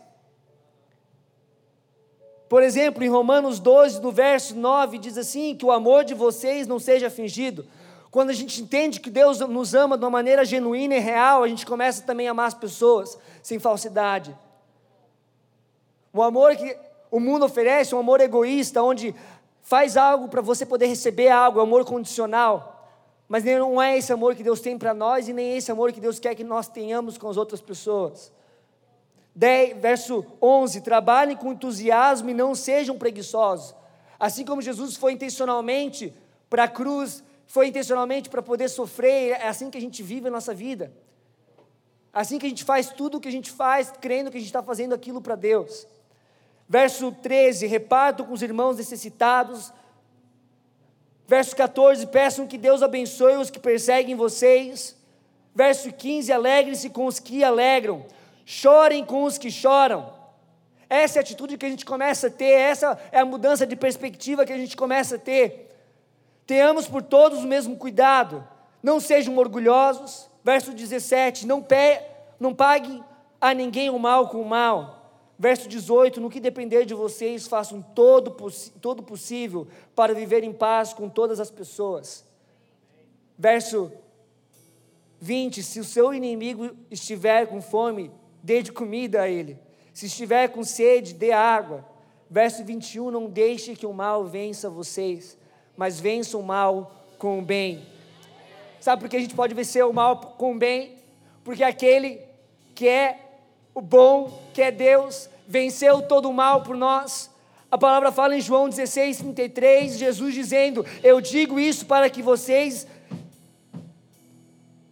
Por 2.49 2.63
exemplo, 2.63 3.03
em 3.03 3.09
Romanos 3.09 3.59
12, 3.59 4.01
no 4.01 4.12
verso 4.12 4.55
9, 4.55 4.97
diz 4.97 5.17
assim: 5.19 5.55
que 5.55 5.63
o 5.63 5.71
amor 5.71 6.03
de 6.03 6.15
vocês 6.15 6.65
não 6.65 6.79
seja 6.79 7.07
fingido. 7.07 7.65
Quando 8.09 8.31
a 8.31 8.33
gente 8.33 8.59
entende 8.59 8.99
que 8.99 9.12
Deus 9.12 9.39
nos 9.39 9.75
ama 9.75 9.95
de 9.95 10.03
uma 10.03 10.09
maneira 10.09 10.43
genuína 10.43 10.95
e 10.95 10.99
real, 10.99 11.43
a 11.43 11.47
gente 11.47 11.63
começa 11.63 12.01
também 12.01 12.27
a 12.27 12.31
amar 12.31 12.47
as 12.47 12.55
pessoas 12.55 13.19
sem 13.43 13.59
falsidade. 13.59 14.35
O 16.12 16.23
amor 16.23 16.55
que 16.55 16.75
o 17.12 17.19
mundo 17.19 17.45
oferece, 17.45 17.93
um 17.93 17.99
amor 17.99 18.19
egoísta, 18.19 18.81
onde 18.81 19.13
faz 19.62 19.95
algo 19.95 20.27
para 20.27 20.41
você 20.41 20.65
poder 20.65 20.88
receber 20.88 21.29
algo, 21.29 21.59
é 21.59 21.62
um 21.62 21.67
amor 21.67 21.85
condicional. 21.85 22.75
Mas 23.27 23.43
não 23.43 23.79
é 23.79 23.95
esse 23.95 24.12
amor 24.12 24.33
que 24.33 24.41
Deus 24.41 24.59
tem 24.59 24.75
para 24.75 24.91
nós 24.91 25.29
e 25.29 25.33
nem 25.33 25.55
esse 25.55 25.71
amor 25.71 25.93
que 25.93 26.01
Deus 26.01 26.19
quer 26.19 26.33
que 26.33 26.43
nós 26.43 26.67
tenhamos 26.67 27.15
com 27.15 27.29
as 27.29 27.38
outras 27.38 27.62
pessoas. 27.62 28.31
10, 29.39 29.78
verso 29.78 30.25
11: 30.41 30.82
Trabalhem 30.82 31.38
com 31.38 31.54
entusiasmo 31.54 32.30
e 32.30 32.34
não 32.34 32.54
sejam 32.54 32.97
preguiçosos. 32.97 33.73
Assim 34.19 34.43
como 34.43 34.62
Jesus 34.62 34.97
foi 34.97 35.13
intencionalmente 35.13 36.13
para 36.49 36.65
a 36.65 36.67
cruz, 36.67 37.23
foi 37.47 37.67
intencionalmente 37.67 38.30
para 38.30 38.41
poder 38.41 38.67
sofrer, 38.67 39.32
é 39.39 39.47
assim 39.47 39.69
que 39.71 39.78
a 39.78 39.82
gente 39.82 40.04
vive 40.04 40.28
a 40.28 40.32
nossa 40.32 40.54
vida. 40.54 40.91
Assim 42.12 42.38
que 42.38 42.45
a 42.45 42.49
gente 42.49 42.65
faz 42.65 42.89
tudo 42.89 43.17
o 43.17 43.21
que 43.21 43.30
a 43.30 43.32
gente 43.32 43.49
faz, 43.49 43.93
crendo 44.02 44.30
que 44.30 44.36
a 44.36 44.39
gente 44.41 44.49
está 44.49 44.62
fazendo 44.62 44.93
aquilo 44.93 45.21
para 45.21 45.36
Deus. 45.36 45.88
Verso 46.67 47.10
13: 47.10 47.65
Repartam 47.65 48.25
com 48.25 48.34
os 48.34 48.41
irmãos 48.41 48.75
necessitados. 48.75 49.71
Verso 51.25 51.56
14: 51.56 52.06
Peçam 52.08 52.45
que 52.45 52.58
Deus 52.58 52.84
abençoe 52.84 53.38
os 53.38 53.49
que 53.49 53.60
perseguem 53.60 54.15
vocês. 54.15 54.97
Verso 55.56 55.93
15: 55.93 56.30
Alegrem-se 56.30 56.89
com 56.89 57.06
os 57.06 57.19
que 57.19 57.41
alegram 57.41 58.06
chorem 58.49 59.05
com 59.05 59.25
os 59.25 59.38
que 59.38 59.51
choram. 59.51 60.12
Essa 60.89 61.19
é 61.19 61.19
a 61.19 61.21
atitude 61.21 61.55
que 61.55 61.67
a 61.67 61.69
gente 61.69 61.85
começa 61.85 62.25
a 62.25 62.29
ter, 62.31 62.49
essa 62.49 62.99
é 63.12 63.19
a 63.19 63.25
mudança 63.25 63.63
de 63.67 63.75
perspectiva 63.75 64.43
que 64.43 64.51
a 64.51 64.57
gente 64.57 64.75
começa 64.75 65.17
a 65.17 65.19
ter. 65.19 65.69
Tenhamos 66.47 66.88
por 66.88 67.03
todos 67.03 67.43
o 67.43 67.47
mesmo 67.47 67.77
cuidado, 67.77 68.43
não 68.81 68.99
sejam 68.99 69.38
orgulhosos. 69.38 70.27
Verso 70.43 70.73
17: 70.73 71.45
Não, 71.45 71.62
pe, 71.62 72.01
não 72.39 72.55
pague 72.55 73.03
a 73.39 73.53
ninguém 73.53 73.91
o 73.91 73.99
mal 73.99 74.29
com 74.29 74.41
o 74.41 74.49
mal. 74.49 75.13
Verso 75.38 75.69
18: 75.69 76.19
No 76.19 76.27
que 76.27 76.39
depender 76.39 76.85
de 76.85 76.95
vocês, 76.95 77.45
façam 77.45 77.83
todo, 77.83 78.35
todo 78.81 79.03
possível 79.03 79.67
para 79.95 80.15
viver 80.15 80.43
em 80.43 80.51
paz 80.51 80.91
com 80.91 81.07
todas 81.07 81.39
as 81.39 81.51
pessoas. 81.51 82.25
Verso 83.38 83.91
20: 85.19 85.62
Se 85.62 85.79
o 85.79 85.83
seu 85.83 86.15
inimigo 86.15 86.71
estiver 86.89 87.45
com 87.45 87.62
fome, 87.62 88.09
dê 88.41 88.62
de 88.62 88.71
comida 88.71 89.21
a 89.21 89.30
ele. 89.30 89.60
Se 89.93 90.06
estiver 90.06 90.47
com 90.49 90.63
sede, 90.63 91.13
dê 91.13 91.32
água. 91.32 91.86
Verso 92.30 92.63
21: 92.63 93.12
Não 93.12 93.28
deixe 93.28 93.75
que 93.75 93.86
o 93.86 93.93
mal 93.93 94.25
vença 94.25 94.69
vocês, 94.69 95.38
mas 95.75 95.99
vença 95.99 96.38
o 96.38 96.43
mal 96.43 96.91
com 97.17 97.39
o 97.39 97.41
bem. 97.41 97.86
Sabe 98.80 99.02
por 99.02 99.10
que 99.10 99.17
a 99.17 99.19
gente 99.19 99.36
pode 99.36 99.54
vencer 99.54 99.86
o 99.86 99.93
mal 99.93 100.17
com 100.38 100.54
o 100.54 100.58
bem? 100.58 100.95
Porque 101.43 101.63
aquele 101.63 102.21
que 102.73 102.88
é 102.88 103.17
o 103.73 103.82
bom, 103.82 104.41
que 104.54 104.62
é 104.62 104.71
Deus, 104.71 105.30
venceu 105.47 106.02
todo 106.02 106.30
o 106.30 106.34
mal 106.34 106.63
por 106.63 106.78
nós. 106.78 107.30
A 107.71 107.78
palavra 107.78 108.12
fala 108.12 108.36
em 108.36 108.41
João 108.41 108.69
16, 108.69 109.17
33, 109.17 109.97
Jesus 109.97 110.34
dizendo: 110.34 110.86
Eu 111.04 111.19
digo 111.19 111.60
isso 111.60 111.86
para 111.86 112.10
que 112.10 112.21
vocês, 112.21 112.88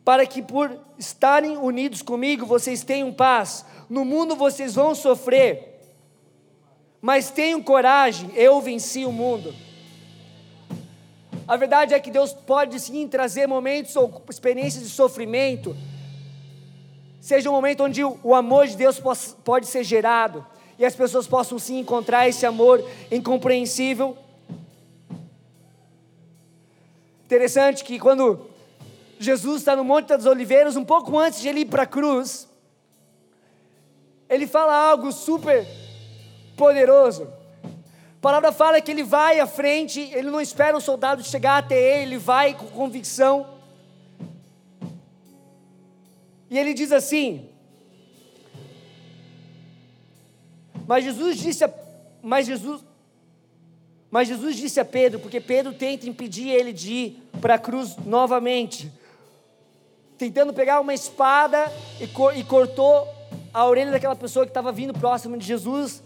para 0.07 0.25
que 0.25 0.41
por 0.41 0.71
estarem 0.97 1.57
unidos 1.57 2.01
comigo, 2.01 2.45
vocês 2.45 2.81
tenham 2.81 3.11
paz. 3.11 3.65
No 3.89 4.05
mundo 4.05 4.37
vocês 4.37 4.73
vão 4.73 4.95
sofrer, 4.95 5.81
mas 7.01 7.29
tenham 7.29 7.61
coragem, 7.61 8.31
eu 8.33 8.61
venci 8.61 9.03
o 9.03 9.11
mundo. 9.11 9.53
A 11.45 11.57
verdade 11.57 11.93
é 11.93 11.99
que 11.99 12.09
Deus 12.09 12.31
pode 12.31 12.79
sim 12.79 13.05
trazer 13.05 13.47
momentos 13.47 13.97
ou 13.97 14.23
experiências 14.29 14.81
de 14.81 14.89
sofrimento, 14.89 15.75
seja 17.19 17.49
um 17.49 17.53
momento 17.53 17.83
onde 17.83 18.01
o 18.01 18.33
amor 18.33 18.65
de 18.65 18.77
Deus 18.77 19.01
pode 19.43 19.67
ser 19.67 19.83
gerado 19.83 20.45
e 20.79 20.85
as 20.85 20.95
pessoas 20.95 21.27
possam 21.27 21.59
sim 21.59 21.79
encontrar 21.79 22.29
esse 22.29 22.45
amor 22.45 22.81
incompreensível. 23.11 24.17
Interessante 27.25 27.83
que 27.83 27.99
quando 27.99 28.55
Jesus 29.19 29.61
está 29.61 29.75
no 29.75 29.83
Monte 29.83 30.07
das 30.07 30.25
Oliveiras, 30.25 30.75
um 30.75 30.85
pouco 30.85 31.17
antes 31.17 31.41
de 31.41 31.47
ele 31.47 31.61
ir 31.61 31.65
para 31.65 31.83
a 31.83 31.87
cruz, 31.87 32.47
ele 34.29 34.45
fala 34.45 34.75
algo 34.75 35.11
super 35.11 35.65
poderoso. 36.55 37.23
A 37.23 38.19
palavra 38.21 38.51
fala 38.51 38.81
que 38.81 38.91
ele 38.91 39.03
vai 39.03 39.39
à 39.39 39.47
frente, 39.47 40.01
ele 40.13 40.29
não 40.29 40.41
espera 40.41 40.75
um 40.75 40.81
soldado 40.81 41.23
chegar 41.23 41.57
até 41.57 41.75
ele, 41.75 42.13
ele 42.13 42.17
vai 42.17 42.53
com 42.53 42.67
convicção. 42.67 43.47
E 46.49 46.57
ele 46.57 46.73
diz 46.73 46.91
assim: 46.91 47.49
Mas 50.87 51.03
Jesus 51.03 51.37
disse 51.37 51.65
a, 51.65 51.73
mas 52.21 52.47
Jesus, 52.47 52.81
mas 54.09 54.27
Jesus 54.27 54.55
disse 54.55 54.79
a 54.79 54.85
Pedro, 54.85 55.19
porque 55.19 55.41
Pedro 55.41 55.73
tenta 55.73 56.07
impedir 56.07 56.49
ele 56.49 56.71
de 56.71 56.93
ir 56.93 57.23
para 57.41 57.55
a 57.55 57.59
cruz 57.59 57.97
novamente, 57.97 58.91
tentando 60.17 60.53
pegar 60.53 60.79
uma 60.79 60.93
espada 60.93 61.71
e, 61.99 62.05
e 62.39 62.43
cortou 62.43 63.07
a 63.53 63.65
orelha 63.65 63.91
daquela 63.91 64.15
pessoa 64.15 64.45
que 64.45 64.49
estava 64.49 64.71
vindo 64.71 64.93
próximo 64.93 65.37
de 65.37 65.45
Jesus. 65.45 66.01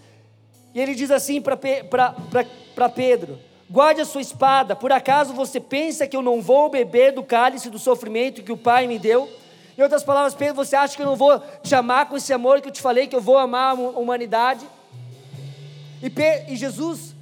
E 0.74 0.80
ele 0.80 0.96
diz 0.96 1.12
assim 1.12 1.42
para 1.42 2.90
Pedro: 2.90 3.40
Guarde 3.70 4.02
a 4.02 4.06
sua 4.06 4.22
espada, 4.22 4.76
por 4.76 4.92
acaso 4.92 5.34
você 5.34 5.60
pensa 5.60 6.08
que 6.08 6.16
eu 6.16 6.22
não 6.22 6.42
vou 6.42 6.70
beber 6.70 7.14
do 7.14 7.24
cálice 7.24 7.70
do 7.70 7.80
sofrimento 7.80 8.44
que 8.44 8.52
o 8.52 8.58
Pai 8.58 8.88
me 8.88 9.00
deu? 9.00 9.30
Em 9.78 9.82
outras 9.82 10.04
palavras, 10.04 10.36
Pedro, 10.36 10.56
você 10.56 10.76
acha 10.76 10.96
que 10.96 11.02
eu 11.02 11.06
não 11.06 11.16
vou 11.16 11.42
te 11.64 11.74
amar 11.74 12.08
com 12.08 12.18
esse 12.18 12.34
amor 12.34 12.62
que 12.62 12.68
eu 12.68 12.72
te 12.72 12.82
falei, 12.82 13.08
que 13.08 13.16
eu 13.16 13.22
vou 13.22 13.38
amar 13.38 13.72
a 13.72 13.74
humanidade? 13.74 14.66
E, 16.04 16.12
e 16.52 16.56
Jesus 16.56 17.16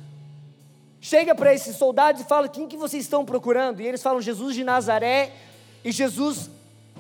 chega 1.00 1.36
para 1.36 1.54
esses 1.54 1.76
soldados 1.76 2.22
e 2.22 2.26
fala: 2.26 2.48
Quem 2.48 2.68
que 2.68 2.76
vocês 2.76 3.04
estão 3.04 3.24
procurando? 3.24 3.82
E 3.82 3.88
eles 3.88 4.02
falam: 4.02 4.20
Jesus 4.20 4.56
de 4.56 4.64
Nazaré. 4.64 5.32
E 5.84 5.92
Jesus 5.92 6.50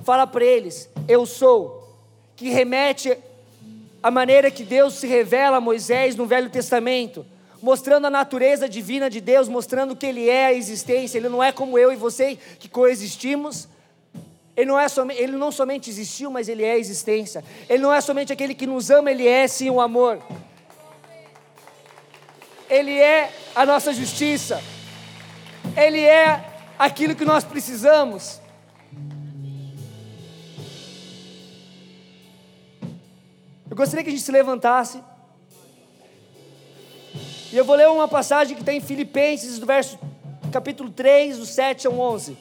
fala 0.04 0.26
para 0.26 0.44
eles: 0.44 0.90
Eu 1.08 1.26
sou. 1.26 1.78
Que 2.36 2.50
remete 2.50 3.18
à 4.02 4.10
maneira 4.10 4.50
que 4.50 4.64
Deus 4.64 4.94
se 4.94 5.06
revela 5.06 5.58
a 5.58 5.62
Moisés 5.62 6.16
no 6.16 6.26
Velho 6.26 6.50
Testamento, 6.50 7.26
mostrando 7.62 8.08
a 8.08 8.10
natureza 8.10 8.70
divina 8.70 9.10
de 9.10 9.20
Deus, 9.20 9.50
mostrando 9.50 9.96
que 9.96 10.06
Ele 10.06 10.30
é 10.30 10.46
a 10.46 10.54
existência. 10.54 11.18
Ele 11.18 11.28
não 11.28 11.44
é 11.44 11.52
como 11.52 11.78
eu 11.78 11.92
e 11.92 11.98
você 11.98 12.38
que 12.58 12.70
coexistimos 12.70 13.68
ele 14.60 14.68
não, 14.68 14.78
é 14.78 14.88
ele 15.16 15.38
não 15.38 15.54
somente 15.54 15.90
existiu, 15.90 16.30
mas 16.30 16.50
ele 16.50 16.66
é 16.66 16.74
a 16.74 16.78
existência. 16.78 17.42
Ele 17.70 17.82
não 17.82 17.94
é 17.94 18.02
somente 18.02 18.34
aquele 18.34 18.54
que 18.54 18.68
nos 18.68 18.90
ama, 18.90 19.10
ele 19.10 19.26
é 19.26 19.48
sim 19.48 19.70
o 19.70 19.80
amor. 19.80 20.22
Ele 22.70 22.92
é 22.92 23.32
a 23.56 23.66
nossa 23.66 23.94
justiça. 23.94 24.62
Ele 25.78 26.02
é 26.02 26.44
aquilo 26.78 27.16
que 27.16 27.24
nós 27.24 27.46
precisamos. 27.46 28.42
Eu 33.70 33.76
gostaria 33.76 34.04
que 34.04 34.10
a 34.10 34.12
gente 34.12 34.24
se 34.24 34.32
levantasse. 34.32 35.04
E 37.52 37.58
eu 37.58 37.64
vou 37.64 37.76
ler 37.76 37.88
uma 37.88 38.08
passagem 38.08 38.56
que 38.56 38.64
está 38.64 38.74
em 38.74 38.82
Filipenses, 38.82 39.60
do 39.60 39.66
verso 39.66 40.00
capítulo 40.52 40.90
3, 40.90 41.38
do 41.38 41.46
7 41.46 41.86
ao 41.86 41.94
11. 41.94 42.36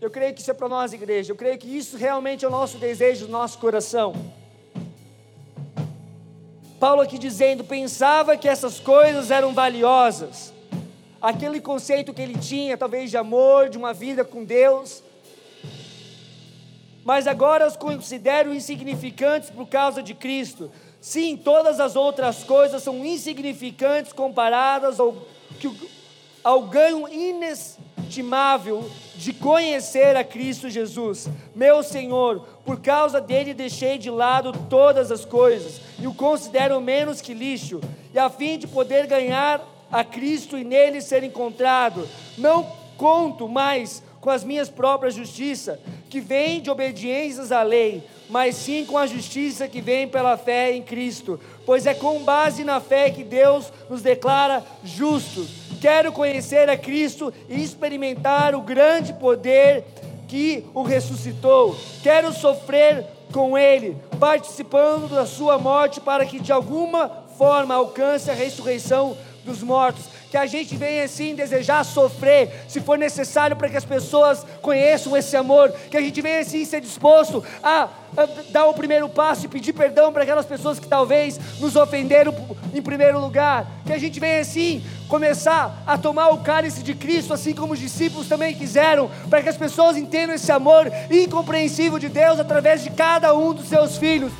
Eu 0.00 0.10
creio 0.10 0.34
que 0.34 0.40
isso 0.42 0.50
é 0.50 0.54
para 0.54 0.68
nós, 0.68 0.92
igreja. 0.92 1.32
Eu 1.32 1.36
creio 1.36 1.56
que 1.56 1.74
isso 1.74 1.96
realmente 1.96 2.44
é 2.44 2.48
o 2.48 2.50
nosso 2.50 2.76
desejo 2.76 3.26
do 3.26 3.32
nosso 3.32 3.58
coração. 3.58 4.14
Paulo 6.78 7.00
aqui 7.00 7.18
dizendo: 7.18 7.64
pensava 7.64 8.36
que 8.36 8.48
essas 8.48 8.78
coisas 8.78 9.30
eram 9.30 9.54
valiosas. 9.54 10.52
Aquele 11.20 11.60
conceito 11.60 12.12
que 12.12 12.22
ele 12.22 12.38
tinha, 12.38 12.76
talvez 12.76 13.10
de 13.10 13.16
amor, 13.16 13.70
de 13.70 13.78
uma 13.78 13.94
vida 13.94 14.22
com 14.22 14.44
Deus. 14.44 15.02
Mas 17.08 17.26
agora 17.26 17.66
os 17.66 17.74
considero 17.74 18.52
insignificantes 18.52 19.48
por 19.48 19.66
causa 19.66 20.02
de 20.02 20.12
Cristo. 20.12 20.70
Sim, 21.00 21.38
todas 21.38 21.80
as 21.80 21.96
outras 21.96 22.44
coisas 22.44 22.82
são 22.82 23.02
insignificantes 23.02 24.12
comparadas 24.12 25.00
ao, 25.00 25.16
ao 26.44 26.60
ganho 26.64 27.08
inestimável 27.08 28.90
de 29.14 29.32
conhecer 29.32 30.18
a 30.18 30.22
Cristo 30.22 30.68
Jesus, 30.68 31.30
meu 31.54 31.82
Senhor. 31.82 32.46
Por 32.62 32.78
causa 32.82 33.22
dele 33.22 33.54
deixei 33.54 33.96
de 33.96 34.10
lado 34.10 34.52
todas 34.68 35.10
as 35.10 35.24
coisas 35.24 35.80
e 35.98 36.06
o 36.06 36.12
considero 36.12 36.78
menos 36.78 37.22
que 37.22 37.32
lixo, 37.32 37.80
e 38.12 38.18
a 38.18 38.28
fim 38.28 38.58
de 38.58 38.66
poder 38.66 39.06
ganhar 39.06 39.66
a 39.90 40.04
Cristo 40.04 40.58
e 40.58 40.62
nele 40.62 41.00
ser 41.00 41.24
encontrado, 41.24 42.06
não 42.36 42.70
conto 42.98 43.48
mais 43.48 44.02
com 44.20 44.28
as 44.28 44.44
minhas 44.44 44.68
próprias 44.68 45.14
justiça, 45.14 45.80
que 46.08 46.20
vem 46.20 46.60
de 46.60 46.70
obediências 46.70 47.52
à 47.52 47.62
lei, 47.62 48.02
mas 48.28 48.56
sim 48.56 48.84
com 48.84 48.96
a 48.96 49.06
justiça 49.06 49.68
que 49.68 49.80
vem 49.80 50.08
pela 50.08 50.36
fé 50.36 50.72
em 50.72 50.82
Cristo, 50.82 51.38
pois 51.66 51.86
é 51.86 51.94
com 51.94 52.22
base 52.24 52.64
na 52.64 52.80
fé 52.80 53.10
que 53.10 53.24
Deus 53.24 53.72
nos 53.88 54.02
declara 54.02 54.64
justos 54.84 55.68
Quero 55.80 56.10
conhecer 56.10 56.68
a 56.68 56.76
Cristo 56.76 57.32
e 57.48 57.62
experimentar 57.62 58.54
o 58.54 58.60
grande 58.60 59.12
poder 59.12 59.84
que 60.26 60.66
o 60.74 60.82
ressuscitou. 60.82 61.76
Quero 62.02 62.32
sofrer 62.32 63.06
com 63.32 63.56
Ele, 63.56 63.96
participando 64.18 65.08
da 65.08 65.24
Sua 65.24 65.56
morte, 65.56 66.00
para 66.00 66.26
que 66.26 66.40
de 66.40 66.52
alguma 66.52 67.08
forma 67.36 67.74
alcance 67.74 68.28
a 68.28 68.34
ressurreição 68.34 69.16
dos 69.44 69.62
mortos 69.62 70.06
que 70.30 70.36
a 70.36 70.46
gente 70.46 70.76
venha 70.76 71.04
assim 71.04 71.34
desejar 71.34 71.84
sofrer, 71.84 72.64
se 72.68 72.80
for 72.80 72.98
necessário 72.98 73.56
para 73.56 73.68
que 73.68 73.76
as 73.76 73.84
pessoas 73.84 74.44
conheçam 74.60 75.16
esse 75.16 75.36
amor, 75.36 75.72
que 75.90 75.96
a 75.96 76.00
gente 76.00 76.20
venha 76.20 76.40
assim 76.40 76.64
ser 76.64 76.80
disposto 76.80 77.42
a, 77.62 77.88
a 78.16 78.28
dar 78.50 78.66
o 78.66 78.74
primeiro 78.74 79.08
passo 79.08 79.46
e 79.46 79.48
pedir 79.48 79.72
perdão 79.72 80.12
para 80.12 80.22
aquelas 80.22 80.46
pessoas 80.46 80.78
que 80.78 80.86
talvez 80.86 81.38
nos 81.58 81.76
ofenderam 81.76 82.34
em 82.74 82.82
primeiro 82.82 83.18
lugar, 83.18 83.66
que 83.86 83.92
a 83.92 83.98
gente 83.98 84.20
venha 84.20 84.40
assim 84.40 84.84
começar 85.08 85.82
a 85.86 85.96
tomar 85.96 86.28
o 86.28 86.38
cálice 86.38 86.82
de 86.82 86.94
Cristo, 86.94 87.32
assim 87.32 87.54
como 87.54 87.72
os 87.72 87.78
discípulos 87.78 88.28
também 88.28 88.54
quiseram, 88.54 89.10
para 89.30 89.42
que 89.42 89.48
as 89.48 89.56
pessoas 89.56 89.96
entendam 89.96 90.34
esse 90.34 90.52
amor 90.52 90.92
incompreensível 91.10 91.98
de 91.98 92.08
Deus 92.08 92.38
através 92.38 92.82
de 92.82 92.90
cada 92.90 93.34
um 93.34 93.54
dos 93.54 93.68
seus 93.68 93.96
filhos. 93.96 94.32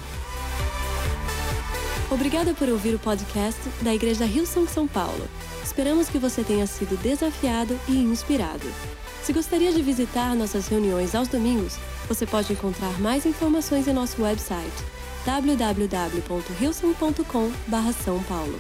Obrigada 2.11 2.55
por 2.55 2.69
ouvir 2.69 2.95
o 2.95 2.99
podcast 2.99 3.61
da 3.83 3.95
Igreja 3.95 4.25
Rio 4.25 4.47
São 4.47 4.87
Paulo. 4.87 5.29
Esperamos 5.79 6.09
que 6.09 6.19
você 6.19 6.43
tenha 6.43 6.67
sido 6.67 7.01
desafiado 7.01 7.79
e 7.87 8.03
inspirado. 8.03 8.67
Se 9.23 9.33
gostaria 9.33 9.73
de 9.73 9.81
visitar 9.81 10.35
nossas 10.35 10.67
reuniões 10.67 11.15
aos 11.15 11.29
domingos, 11.29 11.77
você 12.09 12.27
pode 12.27 12.53
encontrar 12.53 13.01
mais 13.01 13.25
informações 13.25 13.87
em 13.87 13.93
nosso 13.93 14.21
website 14.21 14.75
www.hilson.com/são 15.25 18.23
paulo. 18.25 18.59